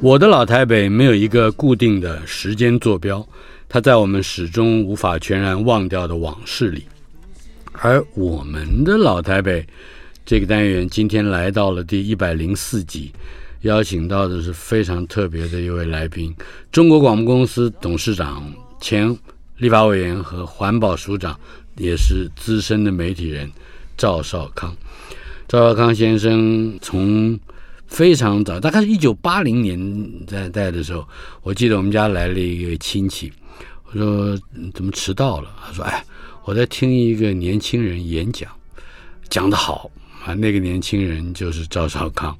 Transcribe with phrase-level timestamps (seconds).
[0.00, 3.26] 我的老台北没有一个固定的时间坐标，
[3.68, 6.84] 它在我们始终无法全然忘掉的往事里。
[7.72, 9.66] 而我们的老台北
[10.24, 13.10] 这个单元今天来到了第一百零四集，
[13.62, 16.34] 邀请到的是非常特别的一位来宾——
[16.70, 19.16] 中国广播公司董事长、前
[19.56, 21.38] 立法委员和环保署长，
[21.76, 23.50] 也是资深的媒体人
[23.96, 24.76] 赵少康。
[25.48, 27.38] 赵少康先生从
[27.90, 29.78] 非常早，大概是一九八零年
[30.26, 31.06] 在在的时候，
[31.42, 33.30] 我记得我们家来了一个亲戚，
[33.84, 34.38] 我说
[34.72, 35.50] 怎么迟到了？
[35.66, 36.02] 他说：“哎，
[36.44, 38.48] 我在听一个年轻人演讲，
[39.28, 39.90] 讲得好
[40.24, 42.34] 啊。”那个年轻人就是赵少康，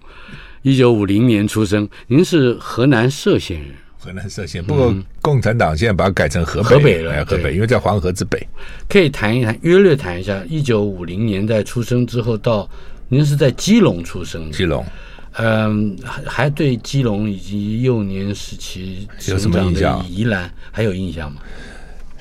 [0.62, 1.86] 一九五零年出生。
[2.06, 3.70] 您是河南涉县人？
[3.98, 8.40] 河南涉县，不过共产党现在把它改成河北河北河北，因为在黄河之北。
[8.88, 12.70] 可以谈一谈，约略谈一下，一九五零年代出生之后到，
[13.08, 14.56] 您是在基隆出生的？
[14.56, 14.86] 基隆。
[15.34, 20.04] 嗯，还还对基隆以及幼年时期有什么印象？
[20.08, 21.40] 宜兰还有印象吗？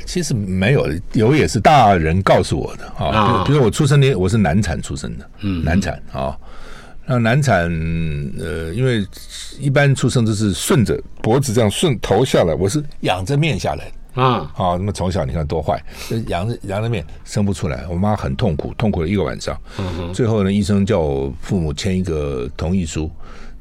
[0.05, 3.41] 其实没有，有也是大人告诉我的啊。
[3.41, 6.35] 哦、比如我出生年，我是难产出生的，嗯，难产啊。
[7.05, 7.63] 那难产，
[8.39, 9.05] 呃，因为
[9.59, 13.91] 一般出生都是顺着脖子这样顺头下来，我是仰着面下来的。
[14.15, 15.81] 啊，好，那么从小你看多坏，
[16.27, 19.55] 仰着仰着面生不出来，我妈很痛苦，痛苦了一个晚上。
[19.77, 23.09] 嗯，最后呢，医生叫我父母签一个同意书，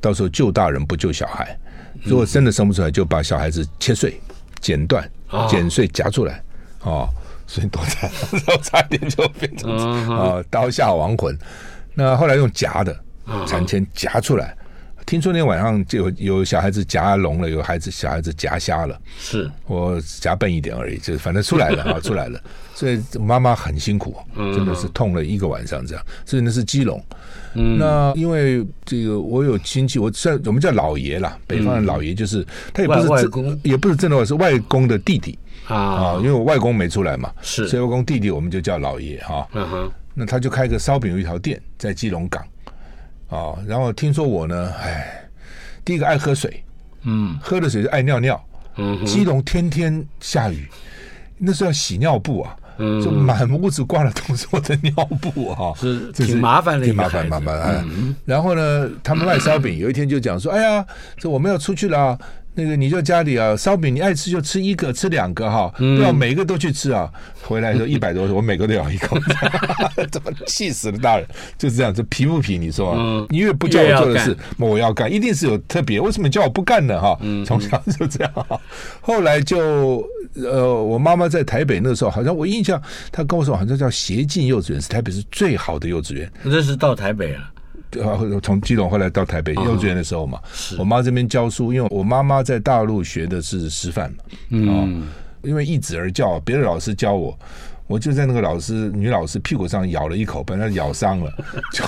[0.01, 1.57] 到时候救大人不救小孩，
[2.03, 4.19] 如果真的生不出来，就把小孩子切碎、
[4.59, 5.09] 剪断、
[5.49, 6.43] 剪碎夹出来。
[6.83, 7.09] 哦，
[7.47, 9.71] 所以多惨，然后差一点就变成
[10.11, 11.39] 啊刀下亡魂。
[11.95, 12.99] 那后来用夹的
[13.47, 14.57] 产钳夹出来。
[15.09, 19.01] 听说那天晚上就有有小孩子夹聋了，有孩子小孩子夹瞎了。
[19.19, 22.39] 是我夹笨一点而已，就是反正出来了 啊，出来了。
[22.75, 26.05] 所以妈妈很辛苦，真的是痛了一个晚上这样。
[26.27, 27.03] 所以那是基隆。
[27.55, 39.49] 嗯，那因为这个我有亲戚，我算我们叫老爷啦，北方的老爷就是他也不是外公，也不是正的，是外公的弟弟啊啊，因为我外公没出来嘛，是所以外公弟弟我们就叫老爷哈。
[39.55, 42.47] 嗯哼，那他就开个烧饼油条店在基隆港。
[43.29, 45.23] 哦，然后听说我呢，哎，
[45.85, 46.63] 第一个爱喝水，
[47.03, 48.43] 嗯，喝了水就爱尿尿，
[48.77, 50.67] 嗯，基隆天天下雨，
[51.37, 58.15] 那时候要洗尿布啊，嗯，就满屋子挂了都是我的尿布啊， 是挺麻烦的，挺麻烦，麻烦嗯。
[58.25, 60.85] 然后呢，他们卖烧饼，有一天就讲说，哎呀，
[61.17, 62.19] 这我们要出去了。
[62.59, 67.09] 那个你就家里啊，烧饼你爱吃就吃一个，吃两个哈，不要每个都去吃啊。
[67.41, 69.17] 回来说 一百多，我每个都要一口，
[70.11, 71.27] 怎么气死了大人？
[71.57, 72.59] 就是这样，这皮不皮？
[72.59, 76.01] 你说，你越不叫我做的事，我要干，一定是有特别。
[76.01, 77.01] 为什么叫我不干呢？
[77.01, 77.17] 哈，
[77.47, 78.33] 从小就这样。
[79.01, 80.05] 后来就
[80.35, 82.83] 呃，我妈妈在台北那时候，好像我印象，
[83.13, 86.29] 她跟我说，好像叫协进幼稚园，是台北是最好的幼稚园。
[86.43, 87.51] 那是到台北了。
[88.43, 90.41] 从基隆后来到台北幼稚园的时候嘛，
[90.79, 94.19] 我妈这边教书，因为我妈妈在大陆学的是师范嘛，
[94.51, 95.09] 嗯，
[95.43, 97.39] 因为一子而教，别的老师教我，
[97.87, 101.33] 我就在那个老师女老师屁股上咬了一口，把她咬伤了。
[101.73, 101.85] 就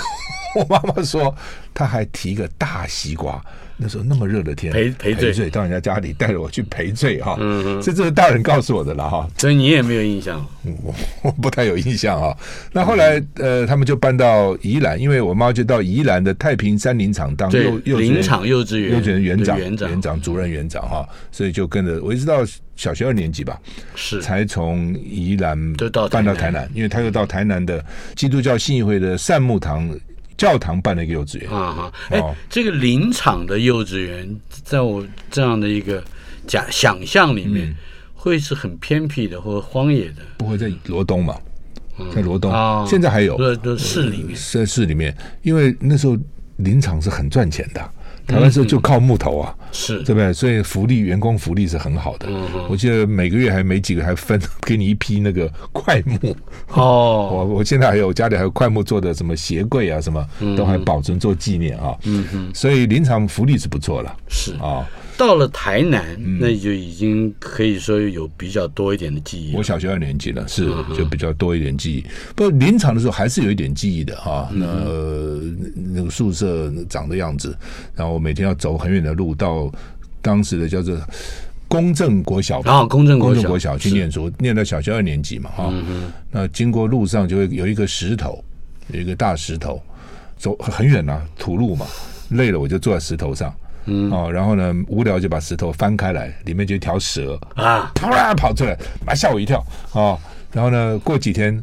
[0.57, 1.35] 我妈妈说，
[1.81, 3.43] 她还提一个大西瓜。
[3.83, 10.47] 那时候那么热的天，赔赔罪，到人家家里带着我去赔罪哈，嗯嗯，这这是大人告诉我的了哈，所以你也没有印象，
[10.85, 12.37] 我 我不太有印象啊。
[12.73, 18.93] 那后来呃，他们就搬到宜兰，因为我妈就到宜兰的太平山林场当幼幼林场幼稚园。
[18.93, 20.21] 幼稚园园长园长。
[20.21, 22.45] 主任园长哈，所以就跟着我一直到
[22.77, 23.59] 小学二年级吧，
[23.95, 24.21] 是。
[24.21, 25.57] 才从宜兰
[26.11, 27.83] 搬到台南，因为他又到台南的
[28.15, 29.89] 基督教信义会的善牧堂。
[30.41, 31.51] 教堂办了一个幼稚园。
[31.51, 36.03] 啊哈，哎，这个林场的幼稚园，在我这样的一个
[36.47, 37.77] 假想象里面，
[38.15, 40.23] 会是很偏僻的或者荒野的？
[40.39, 41.37] 不会在罗东嘛？
[42.15, 42.51] 在罗东，
[42.87, 46.17] 现在还有，在市里面，在市里面，因为那时候
[46.57, 47.91] 林场是很赚钱的，
[48.27, 50.33] 台湾时候就靠木头啊，是对不对？
[50.33, 52.29] 所以福利员工福利是很好的。
[52.69, 56.37] 我记得每个月还没几个，还分 给你一批那个块木
[56.73, 57.31] 哦。
[57.35, 60.25] 我我现在还有家里还有块木做的什么鞋柜啊，什么
[60.57, 61.97] 都还保存做纪念啊。
[62.05, 64.17] 嗯嗯，所以林场福利是不错了。
[64.29, 64.87] 是啊。
[65.21, 69.55] 到了台南，那就已经可以说有比较多一点的记忆。
[69.55, 70.65] 我小学二年级了，是
[70.97, 72.07] 就比较多一点记忆。
[72.35, 74.49] 不过临场的时候还是有一点记忆的哈。
[74.51, 74.67] 那
[75.75, 77.55] 那个宿舍长的样子，
[77.95, 79.71] 然后我每天要走很远的路到
[80.23, 80.99] 当时的叫做
[81.69, 85.71] 公正国小啊，公正国小，国小去念书，念到小学二年级嘛哈。
[86.31, 88.43] 那经过路上就会有一个石头，
[88.91, 89.83] 有一个大石头，
[90.39, 91.87] 走很远呐，土路嘛，
[92.31, 93.55] 累了我就坐在石头上。
[93.87, 100.19] 嗯哦，然后呢，无聊就把石头翻开来，里面就一条蛇啊，啪啦跑出来，妈吓我一跳哦。
[100.53, 101.63] 然后呢，过几天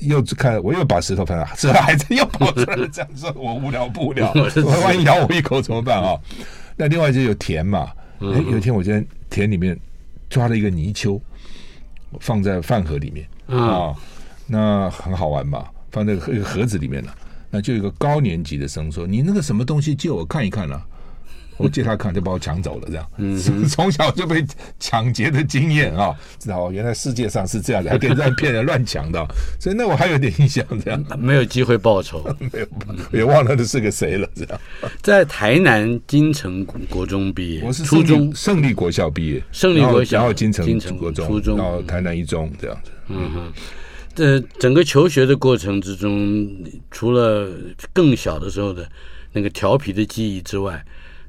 [0.00, 2.88] 又看，我又把石头翻了，蛇还在又跑出来了。
[2.88, 4.30] 这样说，我无聊不无聊？
[4.34, 6.18] 我万一咬我一口怎么办啊？
[6.76, 9.78] 那另外就有田嘛，哎，有一天我在田里面
[10.30, 11.20] 抓了一个泥鳅，
[12.20, 13.94] 放在饭盒里面啊，
[14.46, 17.14] 那很好玩嘛，放在一个盒子里面了。
[17.50, 20.80] 那就有一个高年级的生说：“你那个什么东西借我看一看呢？”
[21.56, 23.10] 我借他看，就把我抢走了，这样。
[23.18, 24.44] 嗯， 从小就被
[24.80, 29.24] 抢劫的经验啊，知道原来世界上是这样的，还可以这样骗人乱抢的，
[29.60, 31.02] 所以那我还有点印象，这样。
[31.18, 32.66] 没有机会报仇， 没有，
[33.12, 34.60] 也忘了那是个谁了，这样。
[35.00, 42.90] 在台南金城国中毕业，我是初中胜利国校毕业，胜利国校，然后金城金城国中，初中到台南一中这样子。
[43.08, 43.52] 嗯哼，
[44.14, 46.48] 这整个求学的过程之中，
[46.90, 47.48] 除了
[47.92, 48.88] 更小的时候的
[49.32, 50.84] 那个调皮的记忆之外。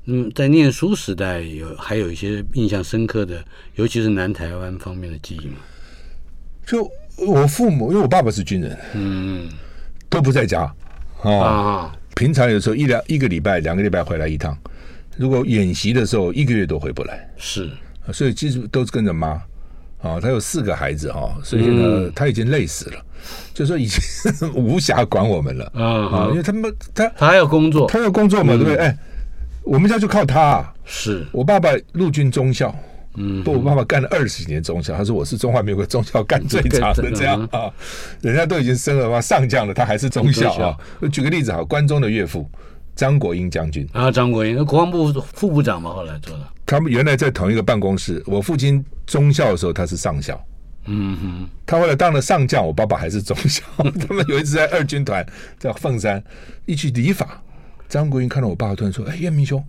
[0.08, 3.44] 嗯，在念书时代有还有一些印象深刻的，
[3.76, 5.56] 尤其是南台湾方面的记忆吗？
[6.66, 6.88] 就
[7.18, 9.48] 我父母，因为我爸爸是军人，嗯，
[10.10, 10.72] 都不在家
[11.22, 11.40] 哦。
[11.40, 14.56] 啊，平常有时候一两一个礼拜、两个礼拜回来一趟，
[15.18, 17.28] 如果演习的时候一个月都回不来。
[17.38, 17.70] 是，
[18.14, 19.42] 所以其实都是跟着妈
[20.02, 20.20] 啊。
[20.20, 23.06] 他有四个孩子哈，所以呢，他已经累死了，
[23.56, 24.00] 就说已经
[24.54, 28.76] 无暇管我们了啊啊，因为他们他他还要工作，他要工作嘛，对不对？
[28.76, 28.98] 哎。
[29.66, 31.26] 我们家就靠他，啊，是。
[31.32, 32.74] 我爸爸陆军中校，
[33.16, 37.74] 嗯，不，我爸爸干了二十几年中校，他说我是中华民国中校干最长的这样啊，
[38.22, 40.78] 人家都已经升了嘛上将了，他还是中校啊。
[41.00, 42.48] 我举个例子哈，关中的岳父
[42.96, 43.88] 张国英将军。
[43.92, 46.48] 啊，张国英，国防部副部长嘛，后来做的。
[46.64, 50.40] 他们原来在同一个办公室，我父亲中校的时候他是上校，
[50.86, 53.64] 嗯哼，他后来当了上将，我爸爸还是中校。
[54.08, 55.26] 他们有一次在二军团
[55.58, 56.24] 在凤山
[56.68, 57.42] 一起理发。
[57.88, 59.64] 张国英看到我爸，突然说：“哎，燕明兄，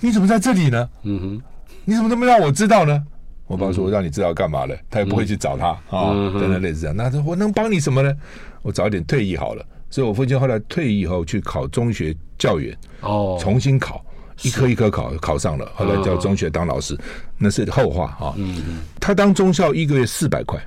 [0.00, 0.88] 你怎么在这里呢？
[1.02, 1.42] 嗯哼，
[1.84, 3.02] 你怎么都没让我知道呢？”
[3.46, 4.74] 我爸说：“我让你知道干嘛呢？
[4.90, 6.94] 他也不会去找他啊，等等类似这样。
[6.94, 8.14] 那我能帮你什么呢？
[8.60, 9.64] 我早点退役好了。
[9.90, 14.04] 所以我父亲后来退役以后去考中学教员，哦，重新考，
[14.42, 16.94] 一科一科考，考上了，后来叫中学当老师，
[17.38, 18.34] 那是后话啊。
[18.36, 20.60] 嗯嗯，他当中校一个月四百块，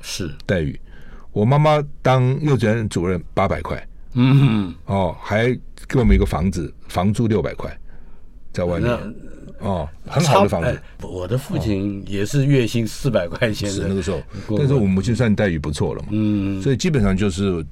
[0.00, 0.78] 是待遇。
[1.32, 3.84] 我妈妈当幼稚园主任八百块。
[4.12, 5.58] 嗯哼，哦，还
[5.88, 7.70] 给我们一个房子，房租六百块，
[8.52, 8.92] 在外面，
[9.60, 10.80] 哦，很好的房子。
[11.00, 14.22] 我的父亲也是月薪四百块钱的，是那个时候，
[14.58, 16.08] 但是我母亲算待遇不错了嘛。
[16.10, 17.64] 嗯，所以基本上就是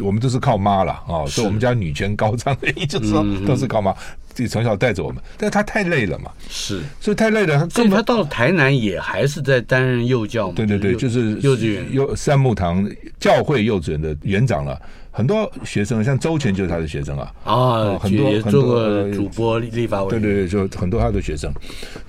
[0.00, 3.92] 我们都是靠妈了啊，所以我们家女权高涨的原因就是说都是靠妈，
[4.32, 5.22] 自己从小带着我们。
[5.36, 7.68] 但是她太累了嘛，是，所以太累了。
[7.70, 10.54] 所以她到台南也还是在担任幼教嘛。
[10.56, 12.88] 对对对，就是幼稚园、幼三木堂
[13.18, 14.80] 教会幼稚园的园长了。
[15.12, 17.34] 很多学生，像周全就是他的学生啊。
[17.44, 20.22] 啊，很多也做过主播立法委员。
[20.22, 21.52] 对对对，就很多他的学生。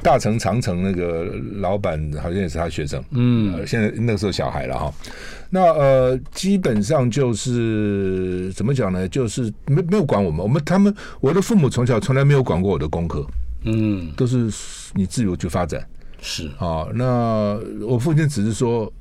[0.03, 3.03] 大成长城那个老板好像也是他学生。
[3.09, 4.93] 嗯，现在那个时候小孩了哈。
[5.49, 9.07] 那呃，基本上就是怎么讲呢？
[9.07, 13.25] 就是没没有管我们，我们他们我的父母从小从来没有管过我的功课。
[13.63, 14.49] 嗯，都是
[14.93, 15.83] 你自由去发展。
[16.21, 18.91] 是啊，那我父亲只是说。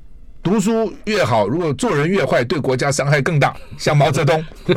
[0.43, 3.55] 读书越好，如果做人越坏，对国家伤害更大。
[3.77, 4.43] 像毛泽东，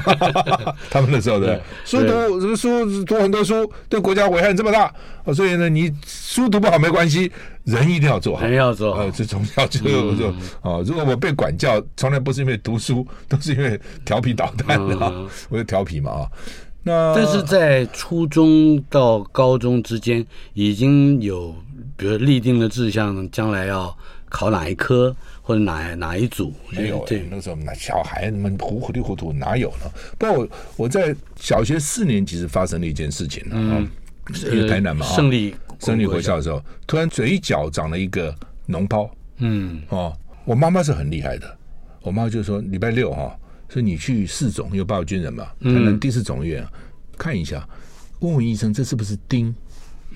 [0.91, 4.93] 他们那时候的书读什么书读很多书，对国家危害这么大。
[5.35, 7.33] 所以呢，你书读不好没关系，
[7.65, 9.01] 人一定要做好，人要做好。
[9.01, 9.81] 呃，这从小就
[10.17, 10.29] 就
[10.61, 14.97] 啊，如果我被管教，从来不是因为读书，都是因为调皮捣蛋的，
[15.49, 16.29] 我就调皮嘛啊。
[16.83, 21.55] 那但是在初中到高中之间，已经有
[21.97, 23.97] 比如立定了志向，将来要
[24.29, 25.17] 考哪一科。
[25.47, 27.05] 或者哪哪一组没有？
[27.07, 29.91] 对，那时候那小孩们糊糊里糊涂哪有呢？
[30.19, 33.87] 不过我我在小学四年级是发生了一件事情，嗯，
[34.51, 38.35] 因为台南嘛，胜利胜利回校的时候，突然嘴角长了一个
[38.67, 41.59] 脓包，嗯哦，我妈妈是很厉害的，
[42.01, 46.67] 我妈就说礼拜六哈，说你去四总，因为爸爸军人嘛，台南第四总医院
[47.19, 47.69] 看一下。
[48.21, 49.55] 问问医生，这是不是钉？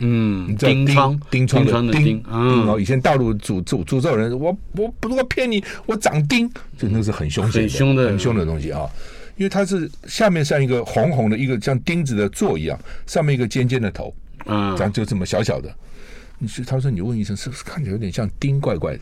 [0.00, 8.88] 嗯，钉疮，钉疮的钉，嗯，哦，以前大陆诅诅诅咒人，我我如果骗你，我长钉，就那是很凶险、很凶的、很凶的东西啊。
[9.36, 12.76] 因为它是下面像一个红红的一个像钉子的座一样，
[13.06, 14.12] 上面一个尖尖的头，
[14.46, 15.72] 嗯，这样就这么小小的。
[16.38, 19.00] 你是他说你问医生是不是看起来有点像钉，怪怪的。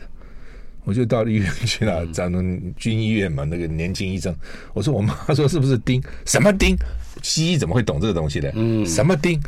[0.83, 4.33] 我就到了医院去了，咱们军医院嘛，那个年轻医生，
[4.73, 6.01] 我说我妈说是不是钉？
[6.25, 6.77] 什么钉？
[7.21, 8.49] 西医怎么会懂这个东西呢？
[8.53, 9.41] 嗯，什么钉？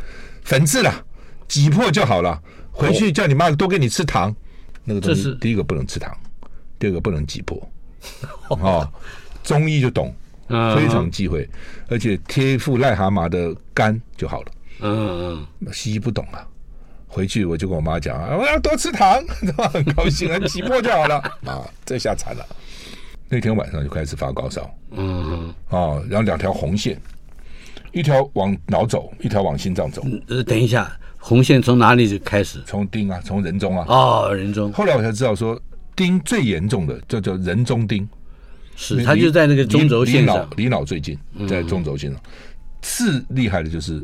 [0.44, 1.02] 粉刺啦。
[1.50, 2.42] 挤破就好了，
[2.72, 4.34] 回去叫你妈多给你吃糖。
[4.86, 6.16] 那个东西，第一个不能吃糖，
[6.80, 7.62] 第二个不能挤破。
[8.50, 8.90] 哦，
[9.44, 10.16] 中医就懂，
[10.48, 11.48] 非常忌讳，
[11.90, 14.52] 而且贴一副癞蛤蟆的肝就好了。
[14.80, 16.48] 嗯嗯，西医不懂啊。
[17.08, 19.22] 回去我就跟我妈讲啊，我要多吃糖，
[19.74, 21.68] 很高兴啊，挤破就好了啊。
[21.86, 22.46] 这下惨了，
[23.28, 24.72] 那天晚上就开始发高烧。
[24.92, 27.00] 嗯嗯，哦，然后两条红线，
[27.92, 30.04] 一条往脑走，一条往心脏走。
[30.28, 30.96] 呃，等一下。
[31.20, 32.62] 红线从哪里开始？
[32.66, 33.86] 从丁啊，从人中啊。
[33.88, 34.72] 哦，人中。
[34.74, 35.62] 后来我才知道说，
[35.96, 38.08] 丁最严重的叫叫人中丁，
[38.76, 42.20] 是它就在那个中轴线上，离脑最近，在中轴线上。
[42.82, 44.04] 次厉害的就是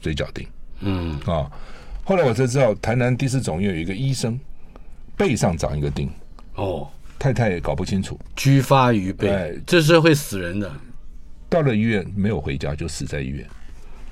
[0.00, 0.46] 嘴角钉。
[0.80, 1.50] 嗯啊，
[2.04, 4.38] 后来我才知道，台南第四总院有一个医生
[5.16, 6.08] 背上长一个钉。
[6.54, 6.88] 哦，
[7.18, 10.70] 太太也搞不清楚，居发于背，这是会死人的。
[11.48, 13.44] 到了医院没有回家，就死在医院。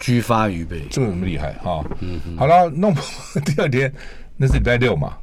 [0.00, 1.84] 居发于背，这个很厉害哈。
[2.00, 2.92] 嗯，好了，弄
[3.44, 3.92] 第二天，
[4.36, 5.16] 那是礼拜六嘛，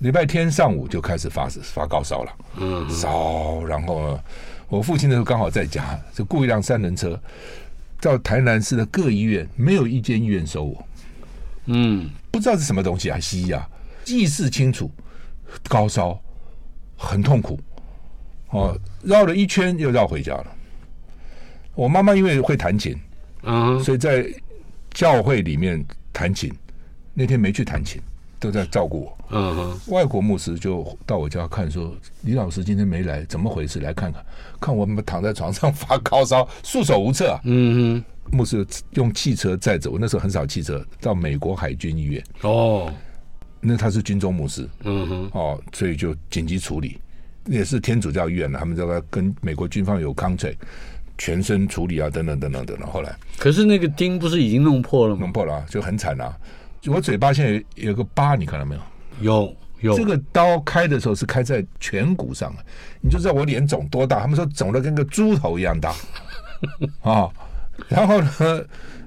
[0.00, 2.32] 礼拜天上午就开始发发高烧了。
[2.58, 4.20] 嗯，烧，然后
[4.68, 7.18] 我父亲那时候刚好在家，就雇一辆三轮车
[8.00, 10.86] 到台南市的各医院，没有一间医院收我。
[11.64, 13.66] 嗯，不知道是什么东西啊，西医啊，
[14.06, 14.90] 意识清楚，
[15.66, 16.20] 高烧，
[16.96, 17.58] 很痛苦。
[18.50, 20.46] 哦，绕了一圈又绕回家了。
[21.74, 22.94] 我妈妈因为会弹琴。
[23.42, 24.26] 啊，所以在
[24.90, 26.52] 教会里面弹琴，
[27.14, 28.00] 那天没去弹琴，
[28.38, 29.18] 都在照顾我。
[29.30, 33.78] 嗯哼，外国牧师就到我家看，说李老师今天没来，怎么回事？
[33.80, 34.24] 来看看，
[34.58, 37.38] 看我们躺在床上发高烧，束手无策。
[37.44, 42.24] 嗯哼，牧师用汽车载着我，那时候很少汽车，到美国海军医院。
[42.40, 42.90] 哦，
[43.60, 44.66] 那他是军中牧师。
[44.84, 46.98] 嗯哼，哦，所以就紧急处理，
[47.44, 50.56] 也是天主教医院的，他们这个跟美国军方有 contract。
[51.18, 52.88] 全身处理啊，等等等等等等。
[52.88, 55.20] 后来，可是那个钉不是已经弄破了吗？
[55.22, 56.34] 弄破了，啊，就很惨啊！
[56.86, 58.80] 我嘴巴现在有，个疤，你看到没有？
[59.20, 59.96] 有有。
[59.96, 62.64] 这个刀开的时候是开在颧骨上的，
[63.00, 64.20] 你就知道我脸肿多大。
[64.20, 65.92] 他们说肿的跟个猪头一样大
[67.02, 67.28] 啊。
[67.88, 68.64] 然后呢，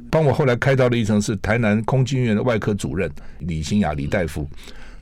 [0.09, 4.47] 帮我后来开刀的医生是台南空军医院的外科主任李新雅李大夫，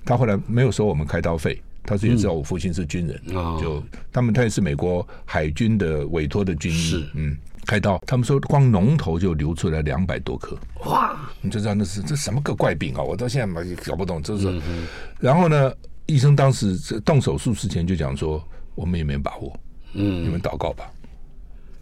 [0.05, 1.59] 他后来没有收我们开刀费。
[1.89, 10.55] 他是也知道我父亲是军人，嗯、就他们他也是美国海军的委托的军医，嗯，开刀，他们说光脓头就流出来两百多颗，
[10.85, 11.19] 哇！
[11.41, 13.01] 你就知道那是这什么个怪病啊！
[13.01, 14.47] 我到现在搞不懂，就是。
[14.67, 14.85] 嗯、
[15.19, 15.73] 然后呢，
[16.05, 18.39] 医生当时动手术之前就讲说，
[18.75, 19.59] 我们也没把握，
[19.93, 20.87] 嗯，你们祷告吧。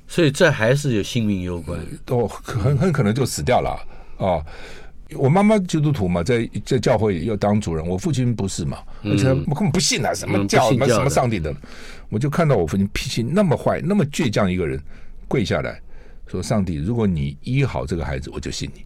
[0.08, 3.78] 所以这还是有性命攸关，都很很可能就死掉了
[4.26, 4.40] 啊。
[5.16, 11.56] 我妈妈基督徒嘛，在在教会要当主任，我父亲不是嘛，而且我根本不信啊，什么教什么什么上帝的，
[12.10, 14.82] 我就看到我父亲脾气那么坏，那么倔强一个人，
[15.28, 15.80] 跪下来
[16.28, 18.86] 说：“上帝，如果你医好这个孩子，我就信你。”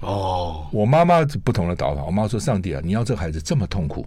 [0.00, 4.04] 哦，我妈妈不同的祷法，我妈说：“上帝啊，你要这个孩子这么痛苦，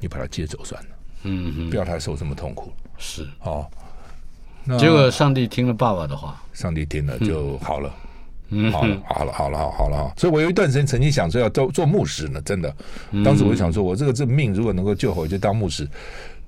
[0.00, 0.88] 你把他接走算了，
[1.24, 3.28] 嗯哼，不要他受这么痛苦。”是。
[3.40, 3.70] 哦，
[4.78, 7.94] 结果上帝听了爸爸的话，上帝听了就好了。
[8.70, 10.14] 好了，好了，好了，好了，好。
[10.16, 12.74] 所以我有一段时间曾经想说要做做牧师呢，真的。
[13.24, 15.88] 当时我就想说，我这个这命如果能够救活，我就当牧师。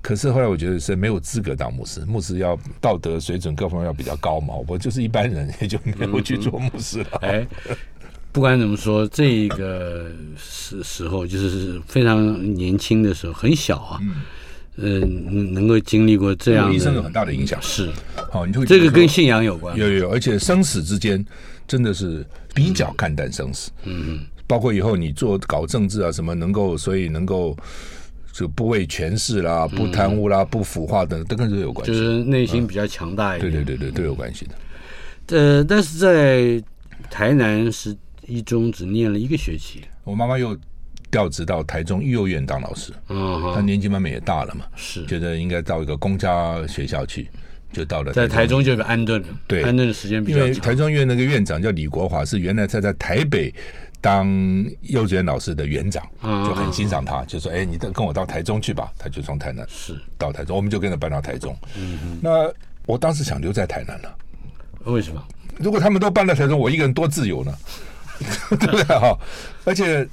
[0.01, 4.53] 可是后来我觉得是没有资格当牧师，牧师要道德水准各方面要比较高嘛。
[4.67, 7.07] 我就是一般人，也就没有去做牧师了。
[7.21, 7.47] 哎，
[8.31, 13.99] 不管怎么说，这个时时候就是非常年轻的时候，很小啊。
[14.77, 17.57] 嗯，能够经历过这样，医生有很大的影响。
[17.61, 17.89] 是，
[18.29, 21.25] 好，你会这个跟信仰有关，有有，而且生死之间。
[21.67, 27.57] 真的是比较看淡生死，嗯嗯，包括以后你做搞政治啊什么，能够所以能够
[28.31, 31.91] 就不畏权势啦、不贪污啦、不腐化等，都跟这有关系。
[31.91, 34.55] 就是内心比较强大一点，对对对对，都有关系的。
[35.37, 36.63] 呃，但是在
[37.09, 37.95] 台南是
[38.27, 40.55] 一中只念了一个学期，我妈妈又
[41.09, 47.29] 调职到台中育幼院当老师，嗯，她年纪慢慢也大了嘛，是觉得应该到一个公家学校去。
[47.75, 49.27] 就到了，在台中就安顿了。
[49.45, 50.47] 对，安顿的时间比较长。
[50.47, 53.53] 因为台中院那个院长叫李国华，是原来他在台北
[53.99, 54.25] 当
[54.81, 61.55] 幼稚园老师的园长，就很欣赏他，就说：“哎，你跟我到台中去吧。”他就从台南是到台中，我们就跟着搬到台中。
[62.21, 62.49] 那
[62.85, 64.15] 我当时想留在台南了，
[64.85, 65.21] 为什么？
[65.57, 67.53] 如果他们都搬到台中，我一个人多自由呢？
[68.49, 69.17] 对不对哈？
[69.65, 70.07] 而且，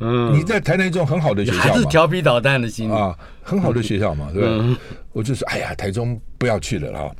[0.00, 4.78] 嗯，你在台南一种很好的学校嘛，还是调皮捣蛋的心啊，很好的学校嘛，对吧？
[5.12, 7.14] 我就说，哎呀，台中不要去了哈。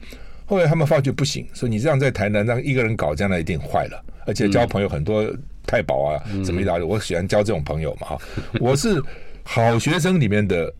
[0.46, 5.24] 后来他们发觉不行，说你这样在台南让一个人搞，将来一定坏了，而且交朋友很多
[5.66, 8.18] 太保啊，什么一大堆，我喜欢交这种朋友嘛哈。
[8.60, 9.02] 我是
[9.42, 10.72] 好学生里面的。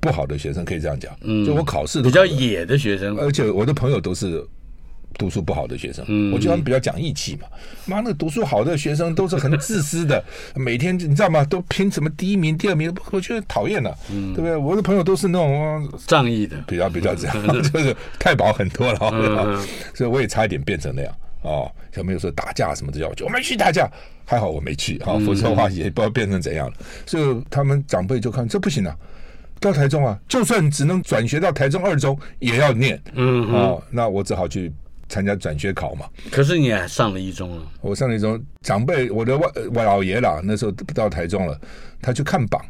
[0.00, 4.46] 不好的学生可以这样讲，嗯，就我考试比较野的学生，而且我的朋友都是
[5.18, 7.48] 读书不好的学生，嗯，我觉得他们比较讲义气嘛。
[7.86, 11.44] 妈，那读书好的学生都是很自私的， 每天你知道吗？
[11.44, 14.56] 都拼什么第一名、第二名，我觉得讨厌了，嗯，对不对？
[14.56, 17.36] 我的朋友都是那种仗义的，比较比较这样，
[17.72, 21.70] 就是太保很多了，嗯，所以我也差一点变成那样哦。
[21.92, 23.90] 小朋友说打架什么的要求，我没去打架，
[24.24, 26.74] 还好我没去啊，否则的话也不知道变成怎样了。
[27.06, 28.94] 所以他们长辈就看这不行啊。
[29.60, 33.02] 到台中啊，就算只能转学到台中二中，也要念。
[33.14, 34.72] 嗯，哦，那我只好去
[35.08, 36.06] 参加转学考嘛。
[36.30, 37.62] 可是你还上了一中了。
[37.80, 41.58] 我上了一中，长辈我的外外老爷啦，那时候到台中了，
[42.00, 42.64] 他去看榜。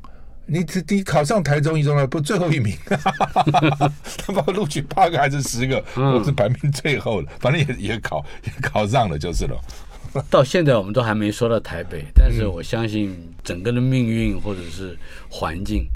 [0.46, 2.74] 你你考上台中一中了，不最后一名？
[2.88, 5.84] 他把我录取八个还是十个？
[5.96, 9.60] 嗯、我是排名最后的，反正也也考也考上了就是了。
[10.30, 13.14] 到现在我们都还没说到台北，但是我相信
[13.44, 14.96] 整个的命运或者是
[15.28, 15.86] 环境。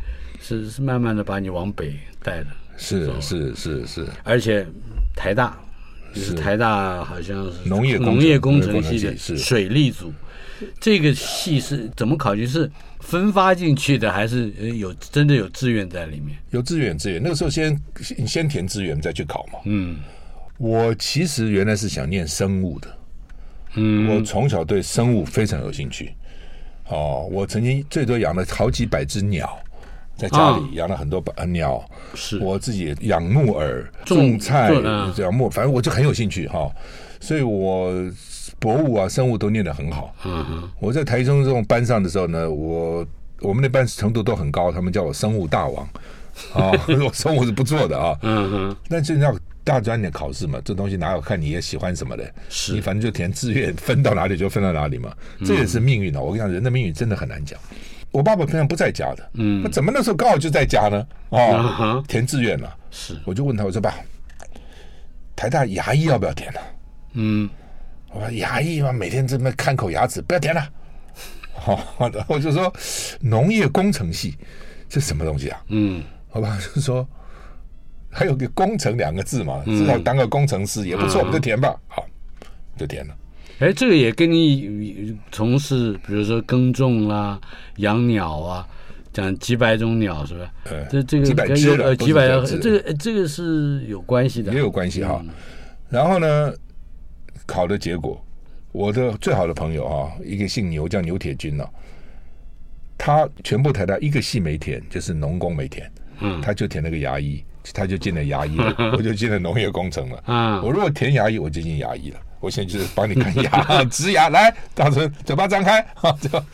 [0.44, 2.46] 是是慢慢的把你往北带的，
[2.76, 4.66] 是是是是，而且
[5.14, 5.56] 台大
[6.14, 10.12] 是台大好像是农业农业工程系的水利组，
[10.80, 12.46] 这个系是怎么考虑？
[12.46, 16.36] 是分发进去的，还是有真的有志愿在里面？
[16.50, 17.76] 有志愿志愿，那个时候先
[18.16, 19.58] 你先填志愿再去考嘛。
[19.64, 19.96] 嗯，
[20.58, 22.98] 我其实原来是想念生物的，
[23.74, 26.14] 嗯，我从小对生物非常有兴趣。
[26.88, 29.58] 哦，我曾经最多养了好几百只鸟。
[30.16, 34.70] 在家里养了很多鸟，是我自己养木耳、种菜、
[35.16, 36.70] 养木，反正我就很有兴趣哈。
[37.20, 37.92] 所以我
[38.58, 40.14] 博物啊、生物都念得很好。
[40.24, 43.06] 嗯哼，我在台中这种班上的时候呢，我
[43.40, 45.84] 我们那班程度都很高，他们叫我生物大王
[46.52, 46.70] 啊。
[47.04, 48.16] 我生物是不错的啊。
[48.22, 52.28] 嗯哼，但是要大专的考试嘛，这东西哪有看你也喜欢什么的？
[52.48, 55.12] 是你反正就填志愿，分到哪里就分到哪里嘛。
[55.44, 56.20] 这也是命运啊！
[56.20, 57.58] 我跟你讲，人的命运真的很难讲。
[58.12, 61.06] 我爸爸平常不在家的，嗯，那怎么那时候刚好就在家呢？
[61.30, 63.94] 哦，填志愿了，是，我就问他，我说爸，
[65.34, 66.60] 台大牙医要不要填呢？
[67.14, 67.48] 嗯，
[68.10, 70.68] 我说牙医嘛，每天这么看口牙齿，不要填了。
[71.54, 72.70] 好的，我就说
[73.20, 74.36] 农业工程系，
[74.88, 75.64] 这什么东西啊？
[75.68, 77.08] 嗯，好吧就说
[78.10, 81.74] 还有个工程两个字嘛，至少当个工程师也不错，我们就填吧。
[81.88, 82.04] 好，
[82.76, 83.16] 就填了。
[83.58, 87.40] 哎，这个也跟你从事，比如说耕种啊、
[87.76, 88.66] 养鸟啊，
[89.12, 90.52] 讲几百种鸟是吧？
[90.64, 92.28] 呃，这这个几百只呃几百
[92.60, 95.24] 这个这个是有关系的，也有关系哈。
[95.88, 96.52] 然后呢，
[97.46, 98.20] 考的结果，
[98.72, 101.64] 我的最好的朋友啊，一个姓牛叫牛铁军呢，
[102.98, 105.88] 他全部台大一个系没填，就是农工没填，
[106.20, 110.20] 嗯，他就填了个牙医，他就进了牙医了， 我就进了农业工程了。
[110.24, 112.20] 啊，我如果填牙医，我就进牙医了。
[112.42, 116.44] 我现在就是帮你看 牙，植牙来，大声，嘴巴张开， 哈，就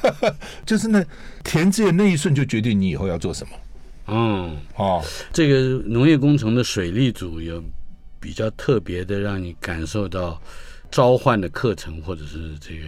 [0.64, 1.04] 就是那
[1.44, 3.52] 填字的那一瞬，就决定你以后要做什么。
[4.06, 7.62] 嗯，哦，这个农业工程的水利组有
[8.18, 10.40] 比较特别的，让你感受到
[10.90, 12.86] 召唤的课程，或者是这个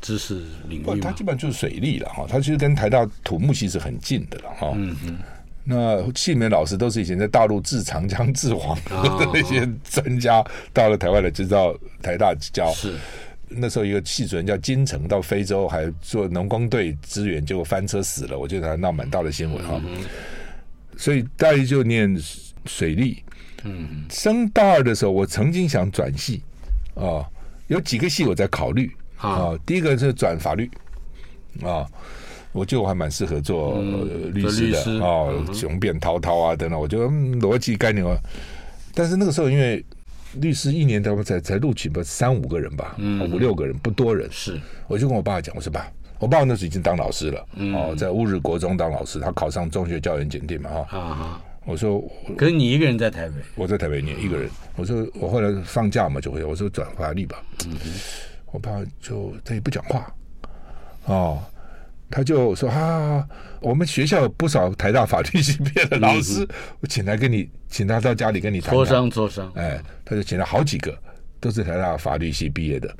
[0.00, 0.96] 知识领域吗？
[1.02, 4.72] 它基本上就是水利了哈，它其实跟台大土木系是很近的了哈。
[4.76, 5.18] 嗯嗯。
[5.68, 12.72] 那系里面老师都是以前在大陆治长江、治黄河的那些专家，到了台湾来就到台大教。
[12.72, 12.94] 是
[13.48, 18.38] 那时候一个系主任叫金城，到非洲还做农工队支援，结果翻车死了。
[18.38, 19.80] 我觉得他闹蛮大的新闻哈。
[20.96, 22.16] 所以大一就念
[22.66, 23.22] 水利。
[23.64, 26.42] 嗯，升大二的时候，我曾经想转系
[26.94, 27.26] 啊，
[27.66, 29.52] 有几个系我在考虑啊。
[29.66, 30.70] 第一个是转法律
[31.62, 31.86] 啊。
[32.56, 33.82] 我觉得我还蛮适合做
[34.32, 38.16] 律师的哦，雄辩滔滔啊等等，我觉得逻辑概念啊。
[38.94, 39.84] 但是那个时候，因为
[40.40, 42.96] 律师一年他们才才录取不三五个人吧，
[43.30, 44.26] 五六个人不多人。
[44.32, 45.86] 是，我就跟我爸讲，我说爸，
[46.18, 50.98] 我爸那时候已经当老师了，哦，在乌日国中当老师，他考上中学教员检定嘛哈。
[50.98, 52.00] 啊我说，
[52.38, 53.34] 可是你一个人在台北？
[53.56, 54.48] 我在台北念一个人。
[54.76, 57.42] 我说我后来放假嘛就回，我说转法律吧。
[58.52, 60.14] 我爸就他也不讲话，
[61.06, 61.38] 哦。
[62.08, 63.26] 他就说啊，
[63.60, 66.48] 我们学校有不少台大法律系毕业的老师，嗯、
[66.80, 68.78] 我请他跟你，请他到家里跟你谈谈。
[68.78, 69.50] 磋商磋商。
[69.56, 70.96] 哎，他就请了好几个，
[71.40, 72.94] 都是台大法律系毕业的，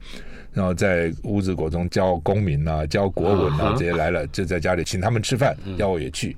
[0.52, 6.36] 然后在乌日国中教公民啊，教国文啊，这些来了就在家里请他们吃饭，要我也去，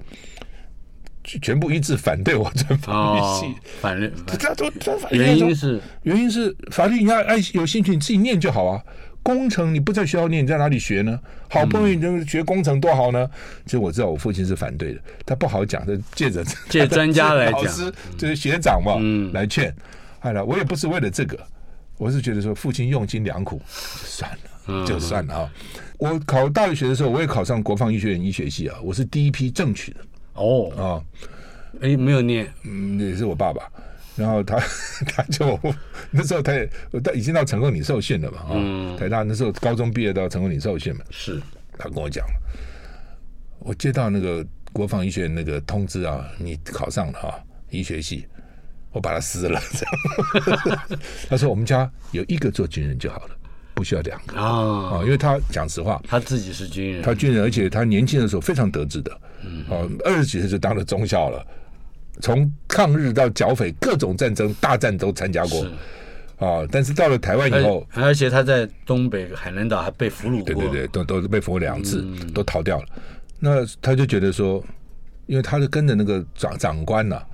[1.24, 3.46] 全部一致反对我转法律系。
[3.46, 8.83] 哦、反正，他都转法律系，原因是原因是法律你要爱有兴趣，你自己念就好啊。
[9.29, 11.21] 工程你不在学校念，你在哪里学呢？
[11.51, 13.29] 好不容易能学工程多好呢？
[13.67, 19.71] 其实我知道我父亲是反对的，他不好讲，他借着 借专家来讲， 老师就是学长嘛，嗯，来劝。
[20.19, 21.38] 好了，我也不是为了这个，
[21.99, 24.31] 我是觉得说父亲用心良苦，算
[24.67, 25.53] 了，就算了啊。
[25.99, 30.01] 我考大学的时候，我也考上国防医学院医学系啊，我是第一批正取的。
[30.37, 31.05] 哦啊，
[31.83, 33.61] 哎，没有念，嗯，也是我爸爸。
[34.18, 34.59] 然后他
[35.07, 35.59] 他就
[36.11, 36.68] 那时候他也
[37.04, 41.40] 他已经到成功岭受训了嘛啊，嗯、台大那时候高中毕业到成功岭受训嘛，是
[41.78, 42.26] 他跟我讲，
[43.61, 47.38] 我接到那个国防医学院那个通知啊，你考上了啊，
[47.70, 48.26] 医学系，
[48.90, 49.61] 我把它撕了。
[51.31, 53.37] 他说我们家有一个做军人就好了，
[53.74, 61.46] 不需要两个啊、哦、因为他讲实话，他自己是军人，他军人，而且他年轻的时候非常得志的，嗯，哦，二十几岁就当了中校了。
[62.20, 65.66] 从抗日到剿匪，各种战争大战都参加过，
[66.38, 66.66] 啊！
[66.70, 72.87] 但是到了台湾以后，而且他在东北海南岛还被俘虏过，对对对，都都是被俘虏两次，嗯、都逃掉了。
[73.38, 74.62] 那他就觉得说，
[75.26, 77.26] 因为他是跟着那个长长官呐、啊，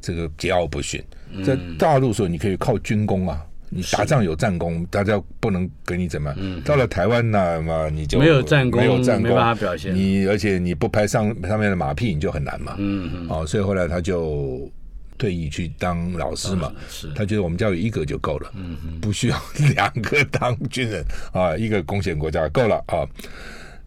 [0.00, 1.02] 这个桀骜不驯，
[1.44, 3.44] 在大陆时候你可以靠军功啊。
[3.72, 6.60] 你打仗有战功，大家不能给你怎么样？
[6.62, 9.94] 到了台湾那嘛，你就没有战功，没有战功，没办法表现。
[9.94, 12.74] 你而且你不拍上上面的马屁，你就很难嘛。
[12.78, 13.28] 嗯嗯。
[13.30, 14.68] 哦，所以后来他就
[15.16, 16.72] 退役去当老师嘛。
[16.88, 17.12] 是。
[17.14, 19.40] 他觉得我们教育一个就够了，嗯嗯，不需要
[19.76, 23.06] 两个当军人啊，一个贡献国家够了啊。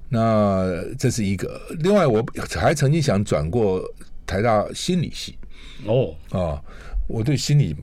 [0.07, 1.61] 那这是一个。
[1.79, 3.83] 另外，我还曾经想转过
[4.25, 5.37] 台大心理系。
[5.85, 6.15] 哦。
[6.29, 6.61] 啊，
[7.05, 7.75] 我对心理。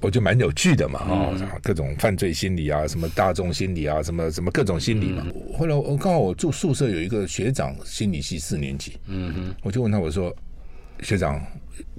[0.00, 5.22] 我就蛮有趣的嘛，啊、哦，各种犯罪心理啊，什么大众心理啊，什么什么各种心理嘛。
[5.26, 10.34] 嗯、后来我刚好我住宿舍有一个学长，心理系四年级，嗯哼，我就问他，我说
[11.00, 11.40] 学长，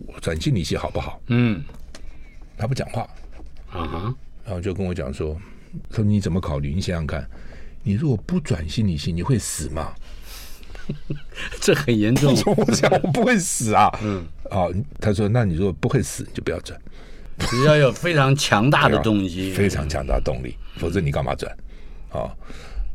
[0.05, 1.19] 我转心理系好不好？
[1.27, 1.63] 嗯，
[2.55, 3.01] 他不讲话，
[3.71, 5.36] 啊哈，然后就跟我讲说，
[5.89, 6.73] 他说你怎么考虑？
[6.75, 7.27] 你想想看，
[7.83, 9.91] 你如果不转心理系，你会死吗？
[11.60, 12.33] 这很严重。
[12.55, 14.67] 我想我不会死啊，嗯，啊，
[15.01, 16.79] 他说那你如果不会死，你就不要转。
[17.50, 21.52] 只要有非常强大的动机，非常强大的动力，否则你干嘛转？
[22.10, 22.34] 啊！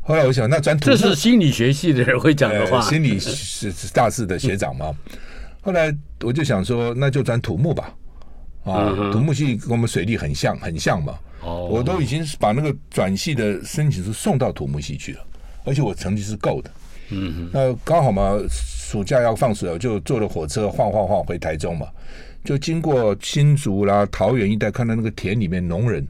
[0.01, 2.81] 后来我想，那转土木，这是心理学系的人会讲的话。
[2.89, 4.93] 心理是大四的学长嘛。
[5.61, 7.93] 后来我就想说，那就转土木吧。
[8.65, 11.17] 啊，土木系跟我们水利很像，很像嘛。
[11.41, 15.25] 哦，我都已经把那个转系的申请书送到土木系去了，
[15.63, 16.71] 而且我成绩是够的。
[17.09, 21.87] 嗯哼，那刚好嘛，暑假要放暑假，就坐了火车晃晃晃回台中嘛。
[22.43, 26.05] 就经过新竹啦、桃园一带，看到那个田里面农人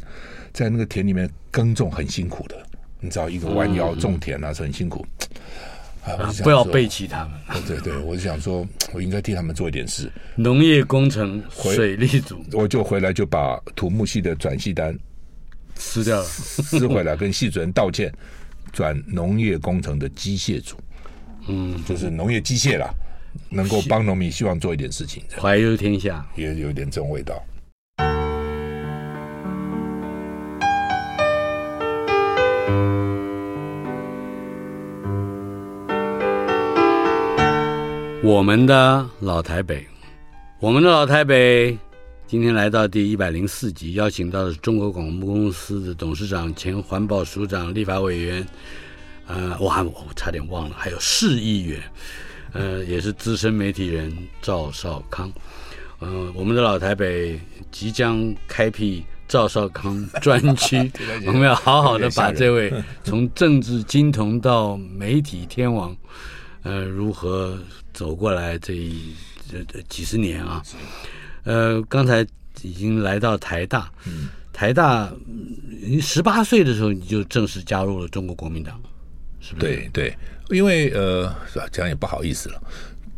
[0.52, 2.58] 在那个田里面耕种，很辛苦的。
[3.00, 5.06] 你知道，一个弯腰种田啊，是很辛苦。
[6.04, 7.64] 啊，不要背弃他们。
[7.68, 10.12] 对对，我就想说，我应该替他们做一点事。
[10.36, 14.98] 农业工程水利组，我就回来就把土木系的转系单
[15.76, 18.12] 撕掉了，撕回来跟系主任道歉，
[18.72, 20.76] 转农业工程的机械组。
[21.48, 22.90] 嗯，就是农业机械啦。
[23.50, 27.42] 能够帮农民，希望做一点事情，怀忧天下也有点这种味道。
[38.26, 39.86] 我们的老台北，
[40.62, 41.78] 我们的老台北，
[42.26, 48.48] 今天来到第一百零四集，邀请到的是中国广播公司的董事长、前环保署长、立法委员，
[49.28, 51.82] 呃，我还我差点忘了，还有市议员。
[52.54, 55.32] 呃，也是资深媒体人赵少康，
[56.00, 57.40] 呃，我们的老台北
[57.72, 60.92] 即将开辟赵少康 专区，
[61.26, 62.72] 我们要好好的把这位
[63.04, 65.96] 从政治金童到媒体天王，
[66.62, 67.58] 呃，如何
[67.92, 69.16] 走过来这一
[69.52, 70.62] 这这几十年啊，
[71.44, 72.24] 呃，刚才
[72.62, 73.92] 已经来到台大，
[74.52, 75.12] 台大，
[75.82, 78.80] 你十八岁的时候你就正式加入了中国国民党，
[79.40, 79.66] 是不是？
[79.66, 80.16] 对对。
[80.50, 81.66] 因为呃，是吧？
[81.72, 82.62] 这样也不好意思了。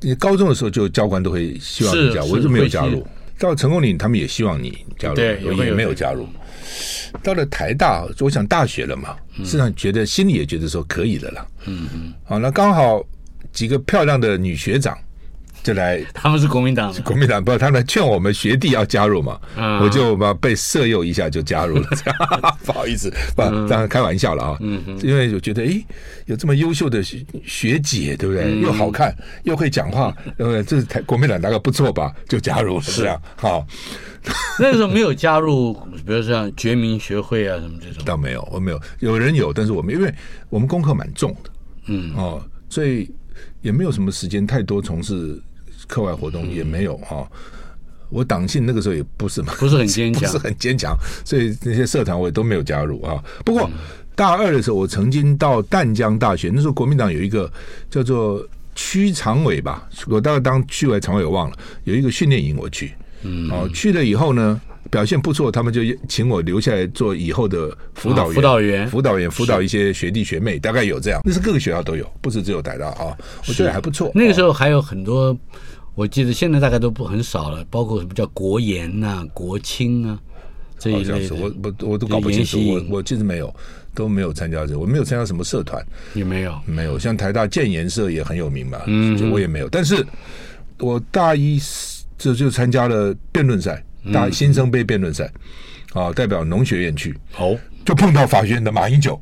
[0.02, 3.06] 你高中的时候就教官都会希望你加入，我就没有加入。
[3.38, 5.16] 到成功岭，他们也希望你加入，
[5.58, 6.28] 我也没有加入。
[7.24, 11.48] 到了台大，我想大学了嘛，实际上觉得心里也觉得说可以的了。
[11.66, 12.14] 嗯嗯。
[12.24, 13.06] 好，那刚好
[13.52, 14.98] 几个漂亮的女学长。
[15.66, 21.90] 就来，他们是国民党，国民党不，他们劝我们学弟要加入嘛，嗯、我就把被色诱一下就加入了，
[22.64, 25.84] 不好意思，不，当然开玩笑了啊，嗯、因为我觉得，哎，
[26.28, 28.44] 有这么优秀的学学姐，对不对？
[28.44, 30.62] 嗯、又好看，又会讲话， 对不对？
[30.62, 32.14] 这是台国民党大概不错吧？
[32.30, 33.02] 就加入了，是。
[33.02, 33.20] 这样。
[33.36, 33.66] 好，
[34.60, 35.74] 那个时候没有加入，
[36.06, 40.14] 比如说像觉民学会啊什么这种，倒没有，我没有，有人有，但是我们，因为
[40.48, 41.50] 我们功课蛮重的，
[41.88, 42.14] 嗯。
[42.16, 43.12] 哦，所以
[43.64, 45.42] 也没有什么时间太多从事。
[45.88, 47.28] 课外活动也没有哈，
[48.10, 53.24] 我党性那个时候也不是嘛，不是很坚强， 不是很坚强，所以那些社团我也都没有加入啊。
[53.44, 53.70] 不过
[54.16, 57.52] 大二的时候，我曾经到淡江大学，那时候国民党有一个
[57.90, 62.94] 叫做区常委吧，我大概当区委常委，我忘了，有一个训练营，我去，
[63.26, 64.62] 嗯，哦，去了以后呢，
[64.92, 74.12] 表现不错，他们就请我留下来做以后的辅导员，辅导员，辅导员，辅导一些学弟学妹，大概有这样，那是各个学校都有，不是只有台大啊，我觉得还不错。
[74.14, 75.36] 那个时候还有很多，
[75.96, 80.20] 我记得现在大概都不很少了，包括什么叫国研呐、啊、国青啊
[80.78, 83.54] 这一类的，我我我都搞不清楚，我我其实没有。
[83.96, 85.82] 都没有参加这，我没有参加什么社团，
[86.16, 87.00] 也没有，没有。
[87.00, 89.70] 像台大建研社也很有名嘛，嗯，就我也没有。
[89.70, 90.06] 但是
[90.80, 91.58] 我大一
[92.18, 95.30] 就就参加了辩论赛，大新生杯辩论赛，
[95.94, 99.20] 啊，代表农学院去，哦，就碰到法学院的马英九，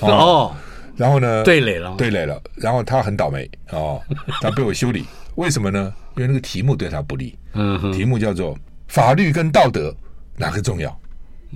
[0.00, 0.54] 哦，
[0.96, 4.00] 然后呢，对垒了，对垒了，然后他很倒霉，哦，
[4.40, 5.04] 他被我修理，
[5.36, 5.92] 为什么呢？
[6.16, 9.94] 因为那个题目对他不利，嗯，题目叫做法律跟道德
[10.36, 10.90] 哪个重要？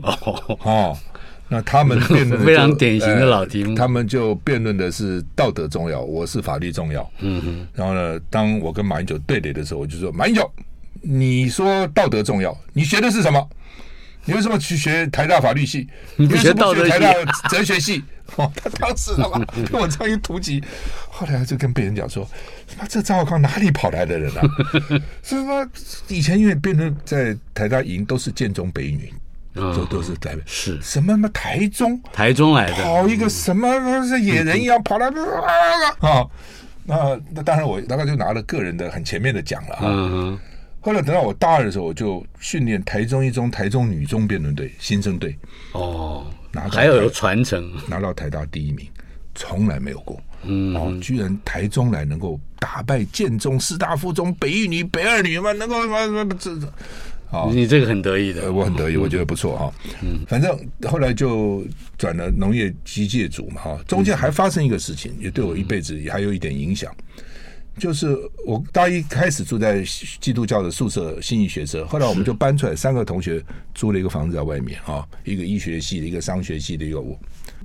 [0.02, 0.98] 哦，哦。
[1.46, 7.08] 那他们辩论 非常典型的老题目，呃，他们就辩论的是道德重要，我是法律重要。
[7.20, 7.68] 嗯哼。
[7.74, 10.50] 然后呢，当我跟马英九对垒的时候，我就说：马英九，
[11.02, 13.48] 你说道德重要，你学的是什么？
[14.26, 15.86] 你为什么去学台大法律系？
[16.16, 16.90] 你不学道德系？
[16.90, 17.12] 台大
[17.48, 18.02] 哲学系？
[18.36, 19.38] 哦， 他当时他妈
[19.70, 20.62] 跟我这样一突击，
[21.10, 22.26] 后来就跟别人讲说：
[22.66, 24.42] 他妈这赵少康哪里跑来的人啊？
[25.22, 25.68] 是吗？
[26.08, 29.12] 以前因为变成在台大赢都是建中北女。
[29.54, 33.68] 都都是台北，是什么什台中，台中来的，跑一个什么
[34.04, 35.06] 像野人一样跑来
[36.00, 36.26] 啊！
[36.84, 40.40] 那那当然，我大概就拿了个人的很前面的奖了啊。
[40.84, 45.34] 后来等到我大二的时候，我就训练台中一中、台中女中辩论队新生队
[45.72, 48.86] 哦，拿还有传承，拿到台大第一名，
[49.34, 50.20] 从来没有过。
[50.42, 55.82] 嗯，哦，居然台中来能够打败建中、师大附中、北一女、北二女嘛，能够
[56.38, 56.70] 这这。
[57.30, 59.72] 好，你这个很得意的，我很得意，我觉得不错哈。
[60.02, 60.54] 嗯，反正
[60.86, 61.66] 后来就
[61.96, 63.78] 转了农业机械组嘛哈。
[63.88, 66.94] 中间还发生一个事情，也对我一辈子也还有一点影响，
[67.76, 69.82] 就是我大一开始住在
[70.20, 73.42] 基督教的宿舍信义学社，后来我们就搬出来，三个同学
[73.74, 77.18] 租了一个房子在外面啊，一个医学系的，一个商学系的，一个我。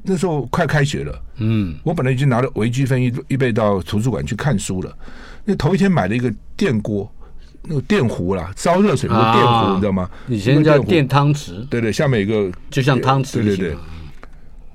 [0.04, 4.98] 那时候快开学了，嗯，我本来已经拿了微积分预预备到图书馆去看书了，
[5.46, 7.12] 那头一天买了一个电锅。
[7.62, 10.10] 那个电壶啦，烧热水那个电壶，你知道吗？
[10.30, 11.68] 以前叫电汤匙。
[11.68, 13.34] 对对，下面有一个就像汤匙。
[13.34, 13.76] 对对对。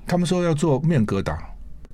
[0.05, 1.35] 他们说要做面疙瘩，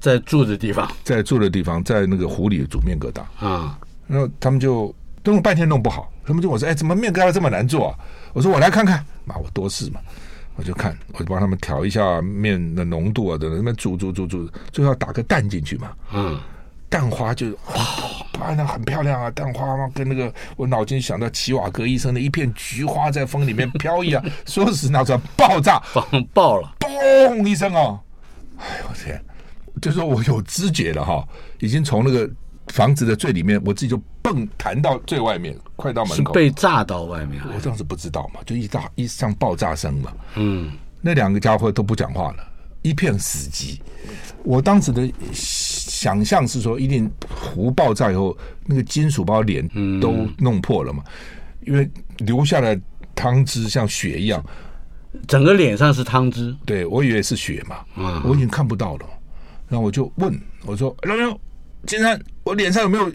[0.02, 3.80] 在住的地方，在住的地方，在那个湖里煮面疙瘩啊。
[4.08, 7.96] 然后他们就弄了半天弄不好，他们就我说：“哎，怎么面疙瘩这么难做啊？”
[8.34, 10.02] 我说：“我来看看。”妈，我多事嘛，
[10.56, 15.92] 我就看，我就帮他们调一下面的浓度啊，等等，那边煮煮煮煮，最后要打个蛋进去嘛。
[16.12, 16.38] 嗯。
[16.90, 17.52] 蛋花就
[18.38, 19.32] 哇，那很漂亮啊！
[19.32, 25.82] 蛋花嘛，跟那个我脑筋想到齐瓦格医生的一片菊花在风里面飘逸啊， 说是拿出来爆炸，
[26.34, 27.98] 爆了，嘣一声哦！
[28.58, 29.24] 哎呦我天！
[29.80, 31.28] 就说我有知觉了哈，
[31.60, 32.30] 已经从那个
[32.68, 37.42] 房子的最里面，我自己就蹦弹到最外面，快到门口，是被炸到外面。
[37.56, 40.12] 我当时不知道嘛，就一大一声爆炸声嘛。
[40.36, 42.48] 嗯，那两个家伙都不讲话了，
[42.82, 43.80] 一片死寂。
[44.44, 45.12] 我当时的。
[46.02, 49.68] 想象是说，一定壶爆炸以后，那个金属把我脸
[50.00, 51.04] 都弄破了嘛？
[51.06, 52.80] 嗯、因为留下来
[53.14, 54.44] 汤汁像血一样，
[55.28, 56.56] 整个脸上是汤汁。
[56.66, 59.06] 对，我以为是血嘛，嗯、我已经看不到了。
[59.72, 61.40] 然后我就问我说：“老刘，
[61.88, 63.10] 金山，我脸上有没有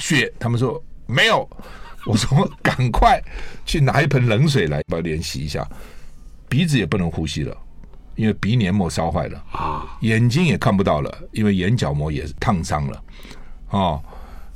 [0.00, 1.46] 血？”他们说没有。
[2.06, 3.22] 我说：“赶快
[3.66, 5.66] 去拿一盆冷水来把脸洗一下，
[6.48, 7.54] 鼻子也不能呼吸了。”
[8.16, 13.02] 因为鼻黏膜烧坏了啊，眼睛也看不到了，因为眼角膜也烫伤了，
[13.70, 14.00] 哦，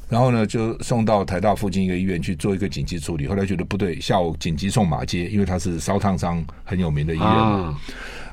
[0.08, 3.26] 然后呢就送到台大附近一个医院去做一个紧急处理。
[3.26, 7.80] 后来觉得不对，下午紧急送马街，因为他是烧烫伤很有名的医院嘛，啊，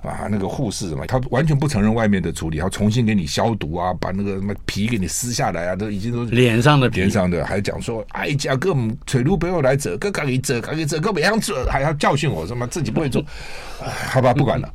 [0.06, 13.24] 啊，那个护士什么，他完全不承认外面的处理，他重新给你消毒啊，把那个什么皮给你撕下来啊，都已经都脸上的脸上的，还讲说哎，家哥们腿路不要来折，哥赶紧折，赶紧折，哥别想折，还要教训我什么自己不会做，
[14.12, 14.74] 好吧，不管了。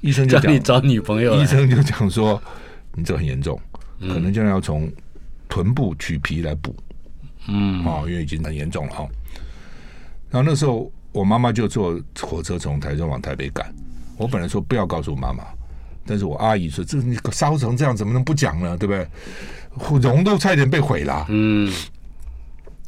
[0.00, 2.42] 医生就讲你找女朋友，医生就讲说
[2.94, 3.58] 你这很严重，
[4.00, 4.90] 可能将来要从
[5.48, 6.76] 臀部取皮来补，
[7.48, 9.08] 嗯，啊，因为已经很严重了哈。
[10.30, 13.72] 然后那时候我妈妈就坐火车从台中往台北赶，
[14.16, 15.44] 我本来说不要告诉我妈妈，
[16.06, 18.76] 但是我阿姨说这你烧成这样怎么能不讲呢？
[18.76, 19.98] 对不对？
[20.00, 21.72] 容都差点被毁了，嗯。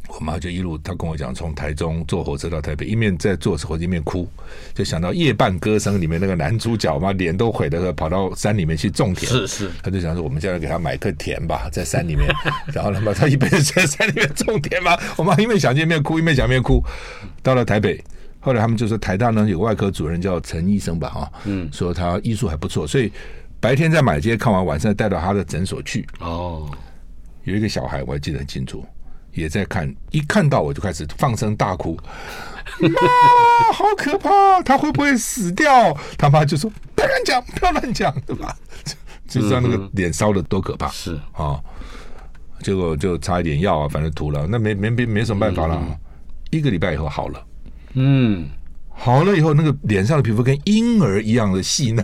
[0.08, 4.26] 我妈就一路，她跟我讲，从台中坐火车到台北，一面在坐火车一面哭，
[4.72, 9.30] 就想到《夜半歌声》里面那个男主角嘛，脸都毁了，跑到山里面去种田。
[9.30, 12.28] 是是，他就想说，我们将来给他买个田吧，在山里面，
[12.72, 14.96] 然后他妈他一辈子在山里面种田嘛。
[15.16, 16.82] 我妈一面想一面哭，一面想一面哭。
[17.42, 18.02] 到了台北，
[18.46, 23.12] 后来他们就说台大呢有个外科主任叫陈医生吧，哈，嗯，说他医术还不错，所以
[23.58, 26.06] 白天在马街看完，晚上带到他的诊所去。
[26.20, 26.70] 哦，
[27.42, 28.86] 有一个小孩我还记得很清楚，
[29.32, 31.98] 也在看，一看到我就开始放声大哭，
[32.78, 35.92] 妈，好可怕，他会不会死掉？
[36.16, 38.56] 他妈就说不要乱讲，不要乱讲，对吧？
[39.26, 40.86] 就知道那个脸烧的多可怕。
[40.90, 41.64] 是啊、哦，
[42.62, 45.76] 结果就擦一点药啊，反正涂了，那没没没没什么办法了。
[45.82, 45.98] 嗯、
[46.52, 47.44] 一个礼拜以后好了，
[47.96, 48.48] 嗯。
[48.98, 52.02] 好了以后，那个脸上的皮肤跟婴儿一样的细嫩，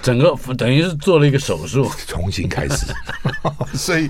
[0.00, 2.86] 整个等于是做了一个手术，重新开始。
[3.76, 4.08] 所以，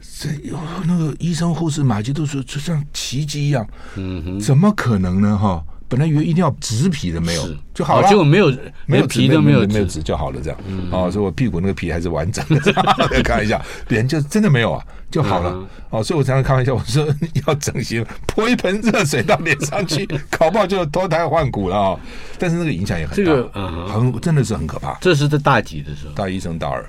[0.00, 0.50] 所以
[0.86, 3.66] 那个医生护士马吉都说，就像奇迹一样。
[3.96, 5.36] 嗯哼，怎么可能呢？
[5.36, 5.62] 哈。
[5.92, 8.50] 本来以为一定要植皮的，没有就好了，结果没有
[8.86, 10.58] 没有皮都没有没有植就好了，这样。
[10.90, 15.68] 哦，所以我屁股那个皮还是完整的，开玩笑，脸就真的没有啊，就好了。
[15.90, 17.06] 哦，所以我常常开玩笑，我说
[17.46, 22.00] 要整形，泼一盆热水到脸上去，搞不好就脱胎换骨了啊！
[22.38, 23.50] 但是那个影响也很大，这个
[23.86, 24.96] 很真的是很可怕。
[24.98, 26.86] 这是在大几的时候，大一升大二，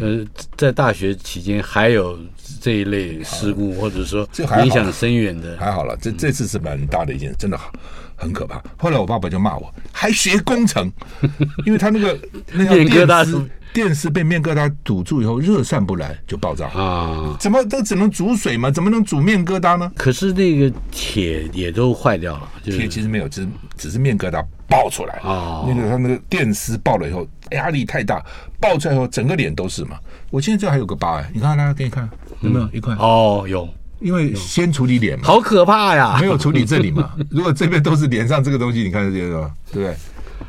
[0.00, 0.24] 呃，
[0.56, 2.18] 在大学期间还有
[2.60, 4.28] 这一类事故，或者说
[4.64, 7.72] 影响深远的，还好了，这这次是蛮大的一件，真的好。
[8.20, 8.60] 很可怕。
[8.76, 10.90] 后来我爸爸就骂我，还学工程，
[11.64, 12.18] 因为他那个
[12.52, 17.36] 那个电丝电丝被面疙瘩堵住以后，热散不来就爆炸啊！
[17.38, 18.72] 怎么都只能煮水嘛？
[18.72, 19.92] 怎么能煮面疙瘩呢？
[19.96, 25.64] 可是那个铁也都坏掉了，铁其实没有，只只是面疙瘩爆出来啊。
[25.68, 28.20] 那个他那个电丝爆了以后，压力太大，
[28.58, 29.96] 爆出来以后整个脸都是嘛。
[30.30, 32.10] 我现在这还有个疤哎，你看，大家给你看
[32.40, 32.94] 有没有一块？
[32.94, 33.68] 哦，有。
[34.00, 36.18] 因为先处理脸嘛，好可怕呀！
[36.20, 37.16] 没有处理这里嘛。
[37.30, 39.52] 如果这边都是脸上这个东西，你看这些是吧？
[39.72, 39.96] 对不对？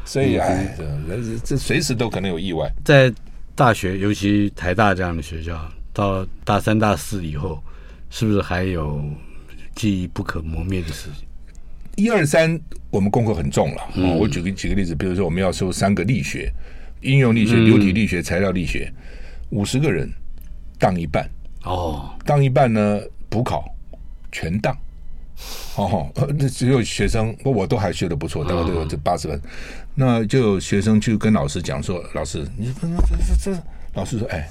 [0.06, 2.72] 所以哎，这这随时都可能有意外。
[2.86, 3.12] 在
[3.56, 5.60] 大学，尤其台大这样的学校，
[5.92, 7.60] 到大三、大四以后，
[8.12, 9.04] 是不是还有
[9.74, 11.28] 记忆不可磨灭的事情？
[11.96, 12.56] 一二三，
[12.92, 13.82] 我们功课很重了。
[13.96, 16.54] 嗯，我举个举个例子，比如说我们要修三个力学：
[17.02, 18.94] 应用力学、流体力学、材料力学，
[19.50, 20.08] 五十个人
[20.78, 21.28] 当一半。
[21.64, 23.00] 哦，当一半呢？
[23.30, 23.64] 补考
[24.32, 24.76] 全当，
[25.76, 29.38] 哦，那只有学生，我我都还学的不错，大概都有这八十分。
[29.38, 29.44] 嗯、
[29.94, 32.88] 那就有学生去跟老师讲说：“老师，你这
[33.46, 34.50] 这这，老师说，哎，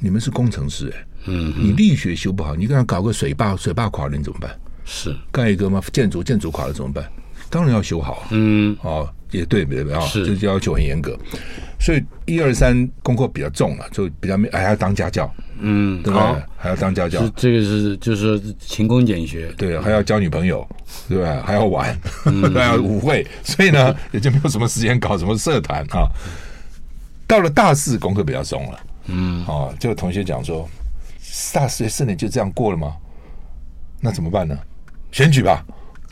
[0.00, 4.54] 你们是工程师，哎，嗯，你力学修不好，你给他搞个水坝，水坝垮了你怎么办？
[4.84, 7.10] 是盖一个嘛，建筑建筑垮了怎么办？
[7.48, 10.00] 当然要修好，嗯，哦，也对，对不对啊？
[10.04, 11.18] 是，就要求很严格。
[11.84, 16.42] 所以一二三功课比较重了，就比较没，还要当家教。”嗯，对吧？
[16.56, 20.66] 还要当家教，这个是就是勤工俭学，对，还要交女朋友，
[21.10, 21.42] 对吧？
[21.44, 21.94] 还要玩，
[22.54, 26.08] 还要舞会，所以呢，也就没有什么时间搞什么社团啊。
[27.26, 30.66] 到了大四，功课比较松了，嗯，哦，就同学讲说，
[31.52, 32.96] 大四四年就这样过了吗？
[34.00, 34.58] 那怎么办呢？
[35.12, 35.62] 选举吧，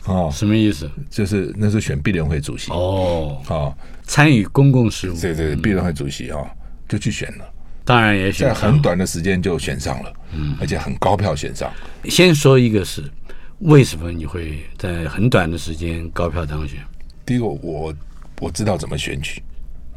[0.05, 0.89] 啊，什么意思？
[1.09, 2.71] 就是那时候选毕联会主席。
[2.71, 6.45] 哦，哦，参与公共事务，对对，毕联会主席哦，
[6.87, 7.45] 就去选了。
[7.85, 11.71] 当然也选在很短的时间就选上了，嗯，而且很高票选上。
[12.05, 13.03] 先说一个是
[13.59, 16.79] 为什么你会在很短的时间高票当选？
[17.25, 17.93] 第一个，我
[18.39, 19.41] 我知道怎么选举，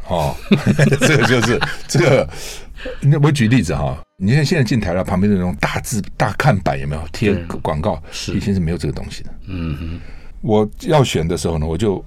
[0.09, 0.35] 哦，
[1.01, 2.29] 这个就是这个。
[3.01, 8.03] 那我举例子哈，你看现在进台了，旁边那种大字大看板有没有贴广告？
[8.13, 9.31] 是以前是没有这个东西的。
[9.47, 10.01] 嗯哼，
[10.43, 12.05] 我要选的时候呢，我就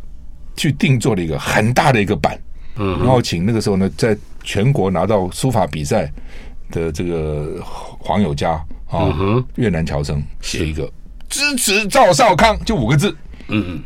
[0.55, 2.39] 去定做了一个很大的一个板，
[2.75, 4.17] 嗯，然后请那个时候呢在。
[4.41, 6.11] 全国拿到书法比赛
[6.71, 8.51] 的这个黄友嘉
[8.87, 9.13] 啊，
[9.57, 10.89] 越南侨生写一个
[11.27, 13.15] 支持赵少康，就五个字。
[13.49, 13.83] 嗯嗯，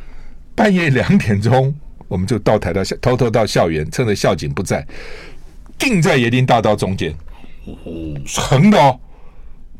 [0.56, 1.74] 半夜两点钟，
[2.08, 4.86] 我们就到台大校，偷偷到校园，趁着校警不在，
[5.78, 7.14] 定在椰林大道中间，
[8.26, 9.00] 横的哦，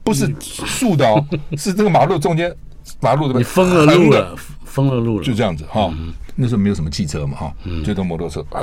[0.04, 1.26] 不是竖的哦，
[1.58, 2.54] 是这个马路中间，
[3.00, 5.94] 马路这边你封了路了，封了路了，就这样子哈。
[6.36, 7.54] 那时候没有什么汽车嘛哈，
[7.86, 8.46] 就坐摩托车。
[8.52, 8.62] 嗯，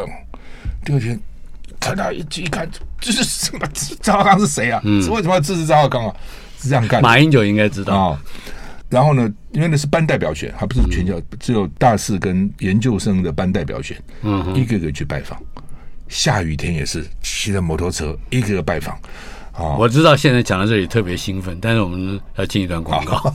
[0.85, 1.18] 第二天。
[1.79, 2.68] 看到一一看，
[3.01, 3.66] 这是什么？
[4.03, 4.79] 赵浩刚是谁啊？
[4.85, 6.14] 为什么要支持赵浩刚啊？
[6.59, 7.01] 是这样干。
[7.01, 8.23] 马英九应该知道啊。
[8.90, 14.01] 然后呢，因为那是班代表选，还不是全校，只有大四跟研究生的班代表选。
[14.23, 15.41] 嗯，一个个去拜访，
[16.09, 18.95] 下雨天也是骑着摩托车一个个拜访。
[19.53, 23.35] 啊，我知道现在讲到这里特别兴奋，但是我们要进一段广告。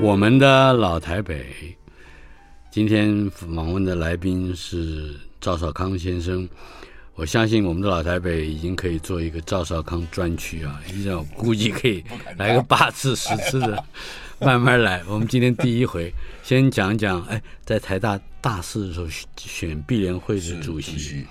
[0.00, 1.73] 我们的老台北，
[2.74, 6.48] 今天访问的来宾是赵少康先生。
[7.14, 12.02] 我相信我们的老台北已经可以做一个赵少康专区啊，依照估计可以
[12.36, 13.84] 来个八次十次的，
[14.44, 15.00] 慢慢来。
[15.06, 16.12] 我们今天第一回
[16.42, 19.06] 先讲讲，哎，在台大大四的时候
[19.36, 21.24] 选毕联会的主席，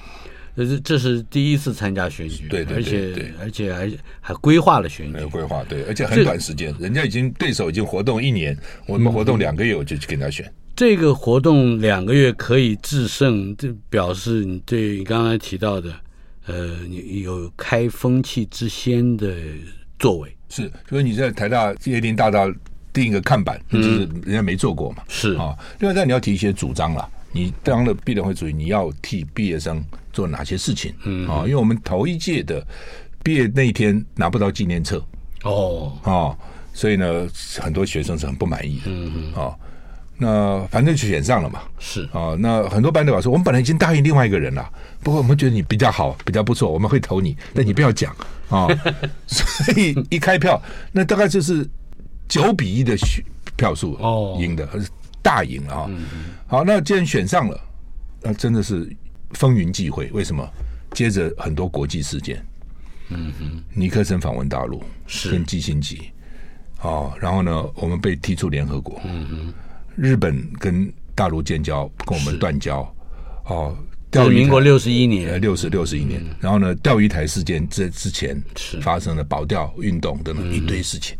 [0.55, 3.91] 这是这是第一次参加选举，对对对，而且而且还
[4.21, 10.49] 还规划了选举，有规划，对，而且很短时间，人家已经对手已经活动一年，我们活动两个月，我就去跟他选。
[10.85, 15.89] 这个活动两个月可以制胜，这表示你对你刚才提到的，
[16.45, 19.33] 呃，你有开风气之先的
[19.97, 20.35] 作为。
[20.49, 22.53] 是，所以你在台大椰林大大
[22.91, 25.01] 定一个看板，就是人家没做过嘛。
[25.07, 27.09] 是啊，另外，但你要提一些主张了。
[27.31, 29.81] 你当了毕联会主席，你要替毕业生
[30.11, 30.93] 做哪些事情？
[31.05, 32.61] 嗯啊，因为我们头一届的
[33.23, 35.01] 毕业那一天拿不到纪念册
[35.43, 36.37] 哦啊，
[36.73, 37.25] 所以呢，
[37.61, 38.83] 很多学生是很不满意的。
[38.87, 39.55] 嗯嗯啊。
[40.23, 42.33] 那反正就选上了嘛，是啊。
[42.39, 44.67] 那很多班代表说，我们本来已经答应另外一个人了，
[45.01, 48.15] 不过我们觉得你比较好，比较不错，我们会投你，但你不要讲
[48.49, 48.67] 啊。
[49.27, 50.61] 所以一开票，
[50.93, 51.69] 那大概就是
[52.29, 52.95] 九比一的
[53.57, 54.67] 票数哦，赢的，
[55.21, 55.89] 大赢了啊。
[56.47, 57.59] 好，那既然选上了，
[58.21, 58.89] 那真的是
[59.33, 60.09] 风云际会。
[60.13, 60.47] 为什么？
[60.93, 62.45] 接着很多国际事件，
[63.09, 69.53] 嗯哼，尼克森访问大陆是跟基辛格，哦，然后呢，我们被踢出联合国，嗯哼。
[69.95, 72.79] 日本跟大陆建交，跟我们断交，
[73.45, 73.77] 哦，
[74.09, 78.41] 钓鱼民国六十一年，呃，六十六十一年，然后呢，钓鱼台事件这之前
[78.81, 81.15] 发生了保钓运动等等一堆事情，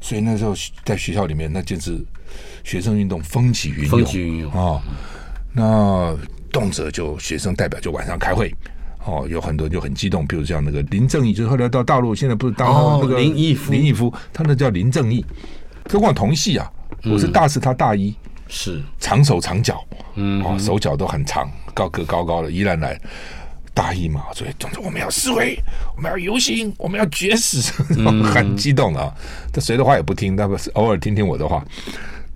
[0.00, 0.54] 所以那时候
[0.84, 1.98] 在学校里面，那就是
[2.64, 4.52] 学生运动风起云涌，风起云涌。
[4.52, 4.82] 啊，
[5.52, 6.16] 那
[6.50, 8.50] 动辄就学生代表就晚上开会，
[9.04, 15.22] 哦，有很多人就很激动，比如像那个林正义，就是后来到大陆，现在不是当那个林毅夫，林毅夫，他那叫林正义，
[15.84, 16.72] 跟我同系啊。
[17.04, 18.14] 我是大四，他大一，
[18.48, 19.84] 是长手长脚，
[20.14, 23.00] 嗯，哦，手脚都很长，高个高高的，依然来
[23.72, 25.58] 大一嘛，所以总之我们要示威，
[25.96, 27.72] 我们要游行，我们要绝食，
[28.24, 29.14] 很激动啊！
[29.52, 31.64] 他谁的话也不听，他不是偶尔听听我的话，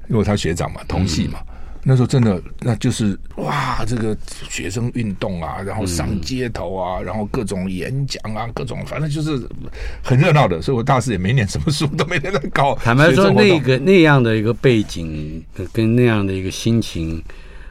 [0.08, 1.40] 因为他学长嘛，同系嘛。
[1.84, 4.16] 那时候真的，那就是哇，这个
[4.48, 9.44] 学生运动啊，然后上街头啊，嗯、然后各种演讲啊，各种反正就是
[10.00, 10.62] 很热闹的。
[10.62, 12.76] 所以我大四也没念什么书，都没在那搞。
[12.84, 17.20] 坦白说，那个那样的一个背景跟那样的一个心情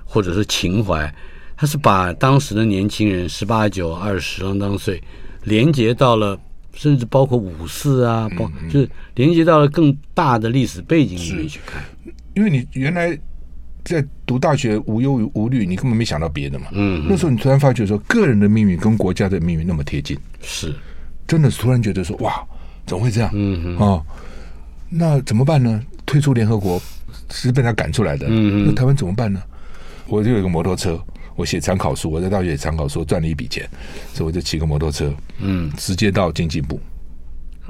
[0.04, 1.10] 或者是情怀，
[1.56, 5.02] 他是把当时的年轻人十八九、二十啷当岁，
[5.46, 6.38] 连接到了，
[6.74, 11.82] 甚至包括五四啊，包、就是连接到了更大的历史背景里面去看。
[12.34, 13.18] 因为你原来。
[13.84, 16.68] 在读大学无忧无虑，你根本没想到别的嘛。
[16.72, 20.74] 嗯，那时候你突然发觉说，个人的命运跟国家的命运那么贴近，是，
[21.28, 22.44] 真的突然觉得说，哇，
[22.86, 23.30] 怎么会这样？
[23.34, 24.06] 嗯嗯哦，
[24.90, 25.82] 那怎么办呢？
[26.06, 26.82] 退出联合国
[27.32, 28.28] 是被他赶出来的。
[28.28, 29.42] 嗯嗯，那台湾怎么办呢？
[30.08, 31.00] 我就有一个摩托车，
[31.36, 33.68] 我写参考书，我在大学写参考书赚了一笔钱，
[34.14, 36.80] 所以我就骑个摩托车，嗯，直接到经济部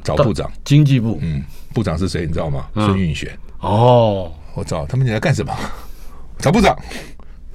[0.03, 0.51] 找部长。
[0.64, 1.43] 经济部，嗯，
[1.74, 2.26] 部长是谁？
[2.26, 2.68] 你知道吗？
[2.74, 3.32] 孙运璇。
[3.59, 5.55] 哦，我知道，他们你来干什么？
[6.42, 6.78] 找部长，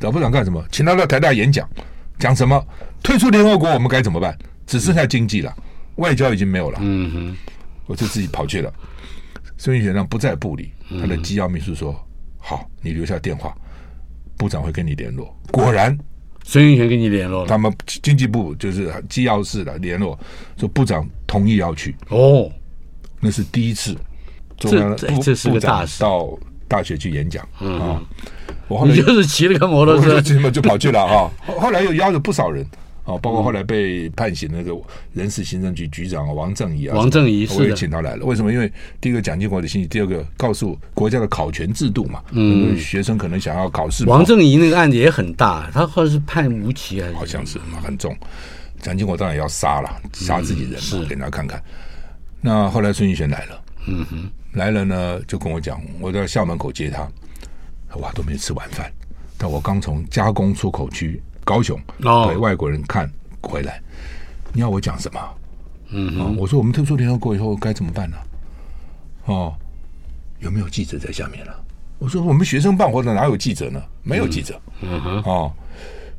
[0.00, 0.64] 找部长干什么？
[0.70, 1.68] 请他到台大演讲，
[2.18, 2.64] 讲什么？
[3.02, 4.36] 退出联合国，我们该怎么办？
[4.66, 5.54] 只剩下经济了，
[5.96, 6.78] 外交已经没有了。
[6.80, 7.36] 嗯哼，
[7.86, 8.72] 我就自己跑去了。
[9.58, 10.70] 孙运璇让不在部里，
[11.00, 11.94] 他的机要秘书说
[12.38, 13.56] ：“好，你留下电话，
[14.36, 15.96] 部长会跟你联络。”果然，
[16.44, 17.48] 孙运璇跟你联络了。
[17.48, 20.18] 他们经济部就是机要室的联络，
[20.56, 21.96] 说部长同意要去。
[22.08, 22.50] 哦，
[23.20, 23.96] 那是第一次，
[24.58, 26.00] 这这是个大事。
[26.00, 26.28] 到
[26.68, 28.02] 大学去演讲啊。
[28.68, 31.30] 我后来就是骑了个摩托车，就就跑去了 哈。
[31.60, 32.66] 后来又邀了不少人
[33.04, 34.76] 啊，包括后来被判刑的那个
[35.12, 38.24] 人事行政局局长王正仪啊，王正仪我也请他来了。
[38.26, 38.52] 为什么？
[38.52, 42.20] 因为第一个蒋经国的信息，第二个告诉国家的考权制度嘛。
[42.32, 44.04] 嗯，学生可能想要考试。
[44.06, 47.14] 王正仪那个案子也很大，他后来是判无期还是？
[47.14, 48.16] 好像是很重。
[48.80, 51.62] 蒋经国当然要杀了，杀自己人嘛，给大家看看。
[52.40, 57.06] 那后来孙运璇来了，嗯哼，来了呢，就跟我讲，我在校门口接他。
[57.98, 58.90] 哇，都没吃晚饭，
[59.38, 63.10] 但我刚从加工出口区高雄给外国人看
[63.42, 63.80] 回来。
[64.52, 65.20] 你要我讲什么？
[65.90, 68.16] 嗯、哦，我说我们退出联合国以后该怎么办呢？
[69.26, 69.54] 哦，
[70.40, 71.54] 有没有记者在下面了？
[71.98, 73.82] 我说我们学生办活动哪有记者呢？
[74.02, 74.60] 没有记者。
[74.80, 75.22] 嗯哼。
[75.22, 75.52] 哦，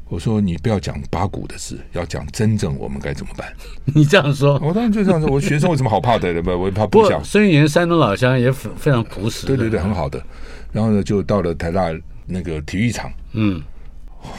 [0.09, 3.51] 我说你不要讲八股的事，要讲真正我们该怎么办？
[3.85, 5.29] 你这样说，我当然就这样说。
[5.29, 6.31] 我学生为什么好怕的？
[6.31, 6.51] 对不？
[6.51, 7.23] 我怕 不想。
[7.23, 9.45] 孙运璇山东老乡也非非常朴实。
[9.45, 10.23] 对对对，很好的。
[10.71, 11.93] 然后呢，就到了台大
[12.25, 13.61] 那个体育场，嗯，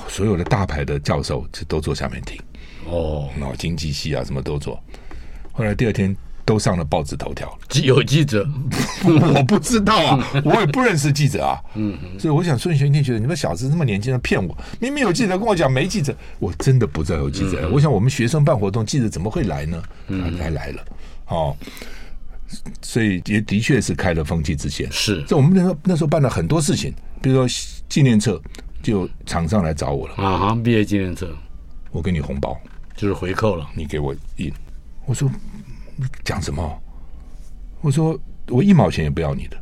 [0.09, 2.41] 所有的大牌的教授就都坐下面听，
[2.87, 4.83] 哦，然后经济系啊什么都做。
[5.53, 6.17] 后来第二天
[6.49, 8.49] 都上了报纸头条，有记者，
[9.05, 17.69] 我不知道啊，我也不认识记者啊，嗯，所以我想孙运璇一定觉得你们小子那么年轻的骗我，明明有记者跟我讲没记者，我真的不知道有记者。
[17.69, 19.83] 嗯、我想我们学生办活动，记者怎么会来呢？
[20.07, 20.83] 嗯，还来了，
[21.27, 21.55] 哦。
[22.81, 24.91] 所以也的确是开了风气之先。
[24.91, 27.47] 是，这我们那时候那时候办了很多事情，比如说
[27.91, 28.41] 纪念册，
[28.83, 30.15] 就厂商来找我了。
[30.15, 31.29] 啊，毕业纪念册，
[31.91, 32.57] 我给你红包，
[32.97, 33.69] 就是回扣了。
[33.75, 34.51] 你给我印，
[35.05, 35.58] 我说你
[36.25, 36.83] 讲什么？
[37.81, 38.19] 我说
[38.49, 39.57] 我一毛钱也不要你的，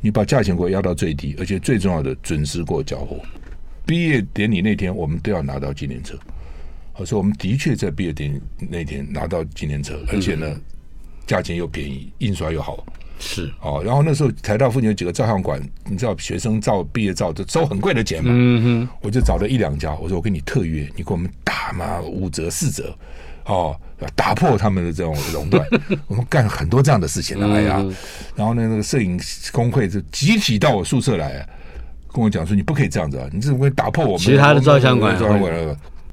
[0.00, 3.20] 你把价钱给我压到最低，而且最重要的准时给我交货。
[3.84, 6.18] 毕业典礼那天，我们都要拿到纪念册。
[6.96, 10.54] 我说我们的确在毕业典礼那天拿到纪念册，而且呢，
[11.26, 12.84] 价钱又便宜，印刷又好。
[13.18, 18.30] 是哦，然后那时候台大附近有几个照相馆，你知道学生照毕业照都收很贵的钱嘛。
[18.34, 22.96] 嗯哼，我就找了一两家，我说我给你特约，你给我们打嘛五折四折，
[23.44, 23.80] 哦，
[24.14, 25.66] 打破他们的这种垄断。
[26.06, 27.84] 我们干很多这样的事情的，哎呀，
[28.34, 29.20] 然后呢，那个摄影
[29.52, 31.46] 工会就集体到我宿舍来，
[32.12, 35.18] 跟我讲说你不可以这样子啊，你怎么会打破我们其他的照相馆？
[35.18, 35.52] 照相馆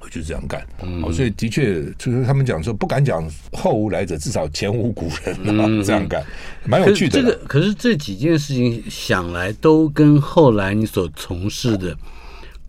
[0.02, 0.66] 我就这样干，
[1.04, 6.24] 哦，所以的确就是他们讲说不敢讲后无来者，至少前无古人啊，这样干，
[6.66, 7.22] 蛮有趣的。
[7.22, 11.96] 这个可是这几件事情想来都跟后来你所从事的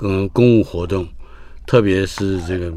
[0.01, 1.09] 嗯公务活动，
[1.71, 2.73] 特别是这个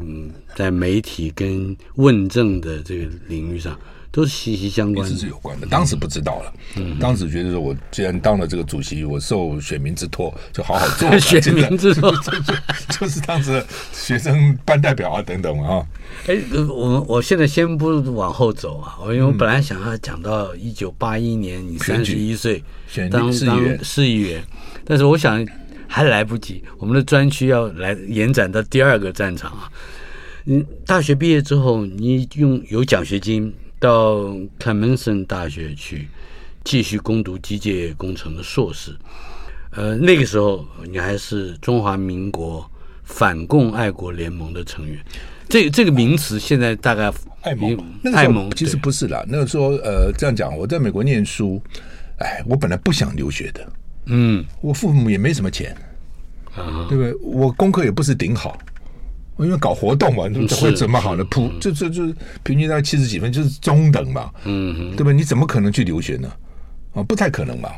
[0.54, 3.76] 在媒体跟问政的这个领域上。
[4.12, 5.66] 都是息息相关的，是有关的。
[5.66, 11.10] 当时不知道了，嗯，当时觉得说，我既然当了这个主席，我受选民之托，就好好做。
[11.18, 12.54] 选民之托，就 就
[13.00, 13.60] 就是当时
[13.92, 15.84] 学生班代表啊等等啊。
[16.28, 22.62] 哎，我我现在先不往后走啊，我因为我本来想要讲到一九八一年你三十一岁
[23.10, 24.44] 当市议员，市议员，
[24.84, 25.44] 但是我想
[25.94, 29.70] 还来不及，我们的专区要来延展到第二个战场啊。
[30.46, 33.54] 嗯，大学毕业之后，你用有奖学金。
[33.80, 34.14] 到
[34.58, 36.08] Clemson 大学去
[36.64, 38.96] 继续攻读机械工程的硕士，
[39.72, 42.64] 呃，那个时候你还是中华民国
[43.02, 44.98] 反共爱国联盟的成员。
[45.50, 47.78] 这这个名词现在大概爱盟，
[48.14, 49.22] 爱盟其实不是啦。
[49.28, 51.60] 那个时候，呃，这样讲，我在美国念书，
[52.20, 53.70] 哎，我本来不想留学的，
[54.06, 55.74] 嗯，我父母也没什么钱，
[56.54, 57.14] 啊，对不对？
[57.22, 58.58] 我功课也不是顶好。
[59.36, 61.24] 因为搞活动嘛，怎会怎么好呢？
[61.24, 61.50] 普？
[61.58, 62.02] 就就就
[62.44, 65.10] 平均大概七十几分，就是中等嘛，嗯哼，对吧？
[65.10, 66.30] 你怎么可能去留学呢？
[66.94, 67.68] 啊，不太可能嘛，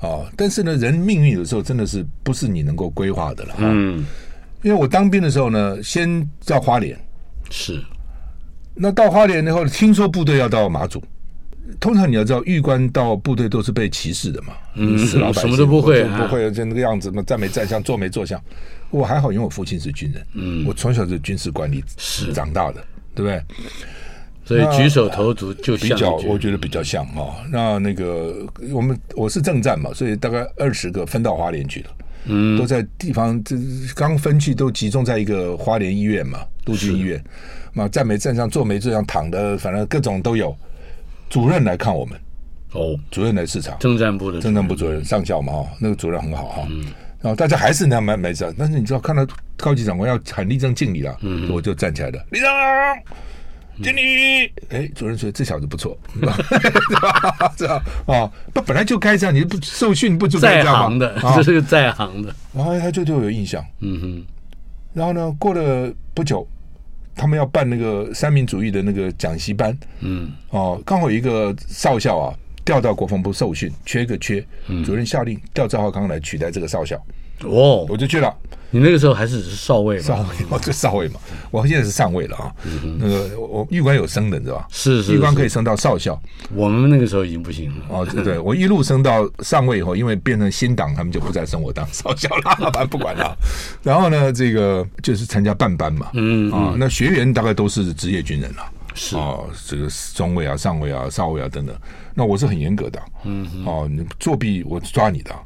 [0.00, 0.30] 啊！
[0.36, 4.06] 但是呢，人命运有时候真的是不是你能够规划的了，嗯。
[4.62, 6.96] 因为我当兵的时候呢，先到花莲，
[7.50, 7.82] 是。
[8.74, 11.02] 那到花莲以后，听说部队要到马祖，
[11.80, 18.40] 通常你要知道，狱官到部队都是被歧视的嘛，嗯，死老百姓什么都不会，不会就那个样子嘛，站没站相，坐没坐相。
[18.90, 23.42] 我还好，因为我父亲是军人，嗯，我从小是军事管理是长大的，对不对？
[24.44, 27.42] 所以举手投足就比较，我觉得比较像啊。
[27.50, 31.90] 那那个我们我是正战嘛，所以大概二十个分到花莲去了，
[32.26, 33.56] 嗯，都在地方，这
[33.96, 37.20] 刚分去都集中在一个花莲医院嘛，陆军医院，
[37.72, 40.56] 嘛站没站上，坐没坐上，躺的，反正各种都有。
[41.28, 42.18] 主任来看我们，
[42.72, 46.68] 哦，主任来视察，政战部的政战部主任上校嘛，哈，那个主任很好哈。
[47.20, 52.48] 然后大家还是那样没没事，但是你知道看到高级长官要喊立正敬礼了，嗯，我就站起来了，立正
[53.82, 54.52] 敬礼。
[54.68, 55.98] 哎，主任说这小子不错，
[57.56, 60.80] 这 样啊，不本来就该这样，你不受训不就该这样吗？
[60.82, 62.34] 在行的，这是个在行的。
[62.54, 64.24] 然后他就对我有印象，嗯哼。
[64.94, 66.46] 然后呢，过了不久，
[67.16, 72.32] 他们要办那个三民主义的那个讲习班，嗯，哦，刚好有一个少校啊。
[72.66, 74.44] 调到国防部受训，缺一个缺，
[74.84, 77.00] 主任下令调赵浩康来取代这个少校。
[77.44, 78.36] 哦，我就去了。
[78.76, 81.18] 你那个时候还是只是少尉嘛，少尉，我就少尉嘛。
[81.50, 82.52] 我现在是上尉了啊。
[82.98, 84.66] 那个我预官有升的，知道吧？
[84.70, 86.20] 是是，预官可以升到少校。
[86.54, 87.76] 我们那个时候已经不行了。
[87.88, 93.34] 哦，对对，我一路升到上尉以后，因为变成新党，他们就不再升我当少校了， 反正不管了。
[93.82, 96.10] 然后呢，这个就是参加半班嘛。
[96.12, 98.62] 嗯啊，那学员大概都是职业军人了。
[98.94, 101.74] 是哦，这个中尉啊、上尉啊、少尉啊等等。
[102.14, 105.38] 那我是很严格的，嗯，哦，你作弊我抓你的，所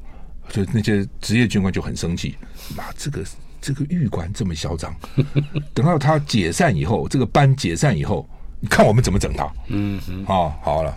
[0.63, 2.35] 以那些职业军官就很生气。
[2.77, 3.23] 妈，这个
[3.61, 4.95] 这个狱官这么嚣张，
[5.75, 8.29] 等到他解散以后，这个班解散以后，
[8.61, 9.47] 你看我们怎么整他？
[9.69, 10.95] 嗯嗯，啊，好了，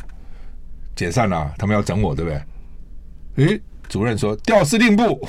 [0.96, 3.48] 解散了，他们要整我，对不对？
[3.48, 3.62] 诶。
[3.90, 5.20] 主任说调司令部，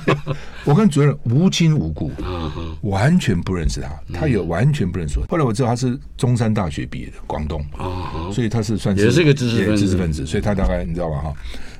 [0.66, 2.10] 我跟主任无亲无故，
[2.82, 5.24] 完全不认识他，他也完全不认识我。
[5.30, 7.64] 后来我知道他是中山大学毕业的，广东，
[8.30, 11.20] 所以他是算是也是个知识分子，知识分子，所以他大概你知道吧？
[11.22, 11.34] 哈，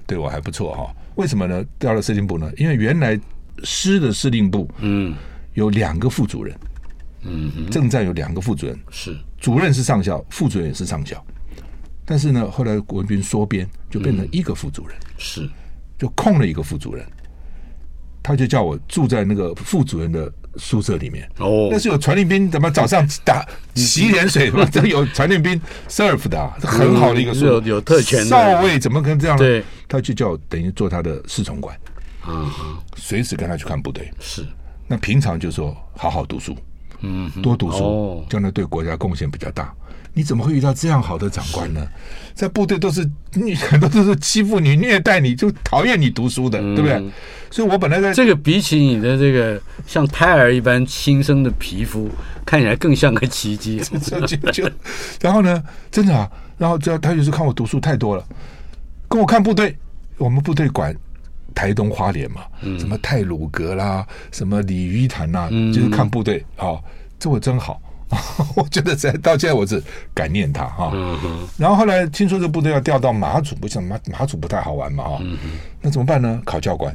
[0.07, 0.95] 对我还不错哈。
[1.16, 1.64] 为什么呢？
[1.78, 2.50] 调到司令部呢？
[2.56, 3.18] 因为原来
[3.64, 5.14] 师的司令部，嗯，
[5.54, 6.56] 有两个副主任，
[7.22, 9.16] 嗯，正战有两个副主任，是。
[9.38, 11.24] 主任是上校，副主任也是上校，
[12.04, 15.48] 但是呢，后来国军缩编，就变成一个副主任，是。
[15.98, 17.04] 就空了一个副主任，
[18.22, 21.28] 他就叫我住在那个副主任的宿舍里面。
[21.38, 24.64] 哦，那是有传令兵怎么早上打洗脸水嘛？
[24.70, 28.24] 这有传令兵 serve 的，很好的一个宿舍，有有特权。
[28.24, 29.44] 少尉怎么可能这样呢？
[29.44, 31.76] 对，他就叫我等于做他的侍从官，
[32.22, 32.50] 啊，
[32.96, 34.11] 随时跟他去看部队。
[34.20, 34.46] 是，
[34.86, 36.57] 那平常就说好好读书，
[37.00, 39.72] 嗯，多读书，将来对国家贡献比较大。
[40.14, 41.86] 你怎么会遇到这样好的长官呢？
[42.34, 47.10] 在部队都是你很多都是欺负你、虐待你，就讨厌你读书的，对不对？
[47.50, 52.10] 所以我本来在这个比起你的这个像胎儿一般新生的皮肤，
[52.46, 53.78] 看起来更像个奇迹。
[54.00, 54.70] 就就就，
[55.20, 58.24] 然后呢，真的啊，然后就他就是看我读书太多了，
[59.08, 59.76] 跟我看部队，
[60.16, 60.94] 我们部队管
[61.54, 62.42] 台东花莲嘛，
[62.78, 66.80] 什么泰鲁阁啦，什么鲤鱼潭呐，就是看部队啊，
[67.18, 67.80] 这我真好。
[68.54, 69.82] 我觉得在到现在我是
[70.12, 70.92] 感念他哈，
[71.56, 75.22] 然后后来听说这部队要调到马祖，不像马马祖不太好玩嘛哈，
[75.80, 76.40] 那怎么办呢？
[76.44, 76.94] 考教官，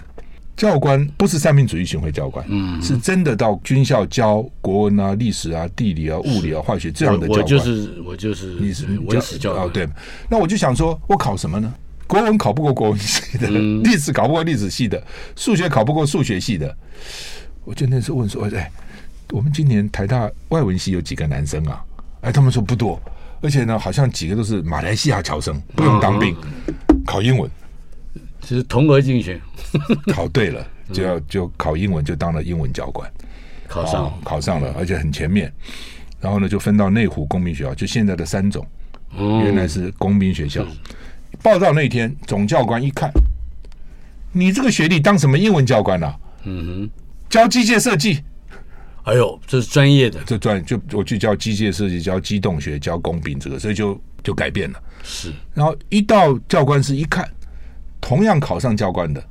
[0.55, 7.43] 教官不是三民主义巡回教官，嗯是真的到军校教国文啊、历史啊、地理啊、物理啊、化学这样的教官。
[7.43, 9.87] 我就是我就是你是文史教官对。
[10.29, 11.73] 那我就想说，我考什么呢？
[12.05, 15.01] 国文考不过国文系的，历史考不过历史系的，
[15.35, 16.77] 数学考不过数学系的。
[17.65, 18.71] 我就那时候问说，哎。
[19.31, 21.83] 我们今年台大外文系有几个男生啊？
[22.21, 22.99] 哎，他们说不多，
[23.41, 26.35] 而且呢，好像几个都是马来西亚侨生，不用当兵，
[27.05, 27.49] 考英文，
[28.41, 29.39] 其实同额竞选，
[30.13, 33.09] 考对了就要就考英文，就当了英文教官，
[33.67, 35.51] 考上考上了，而且很前面。
[36.19, 38.65] 然后呢，就分到内湖工兵学校，就现在的三种，
[39.15, 40.65] 原来是工兵学校。
[41.43, 43.11] 报到那天，总教官一看，
[44.31, 46.17] 你这个学历当什么英文教官啊？
[46.45, 46.89] 嗯哼，
[47.29, 48.23] 教机械设计。
[49.07, 54.83] 哎呦，这是专业的，这专就我去教机械设计，教机动学，教工兵这个，所以就就改变了。
[55.01, 57.25] 是，然后一到教官室一看，
[58.01, 59.23] 同样考上教官的，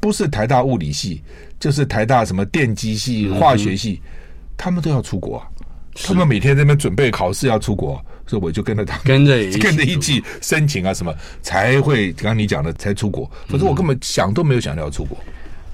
[0.00, 1.22] 不是台大物理系，
[1.60, 4.10] 就是台大什么电机系、化学系，嗯、
[4.56, 5.46] 他们都要出国啊。
[5.94, 15.18] 他们每天在那边准备考试要出国，所以我就跟着他跟着跟着一起 申请啊什么，才会刚刚你讲的才出国，可是我根本想都没有想到要出国。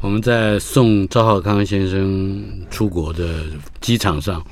[0.04, 3.46] 我们在送赵浩康先生出国的
[3.80, 4.44] 机场上，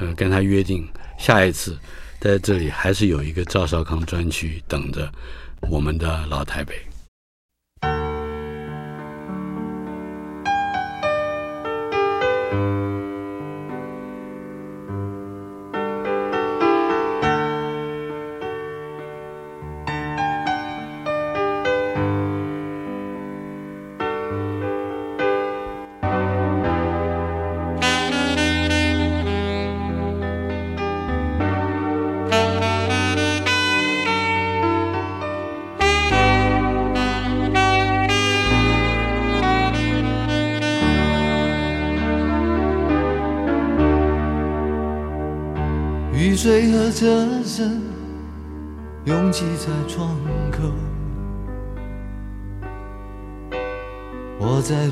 [0.00, 0.84] 呃，跟他约定
[1.16, 1.78] 下一次
[2.18, 5.08] 在这里还是有一个赵少康专区等着
[5.70, 6.74] 我们的老台北。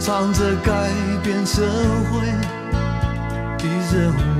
[0.00, 0.90] 唱着改
[1.22, 1.60] 变社
[2.10, 2.26] 会
[3.58, 4.39] 的任务，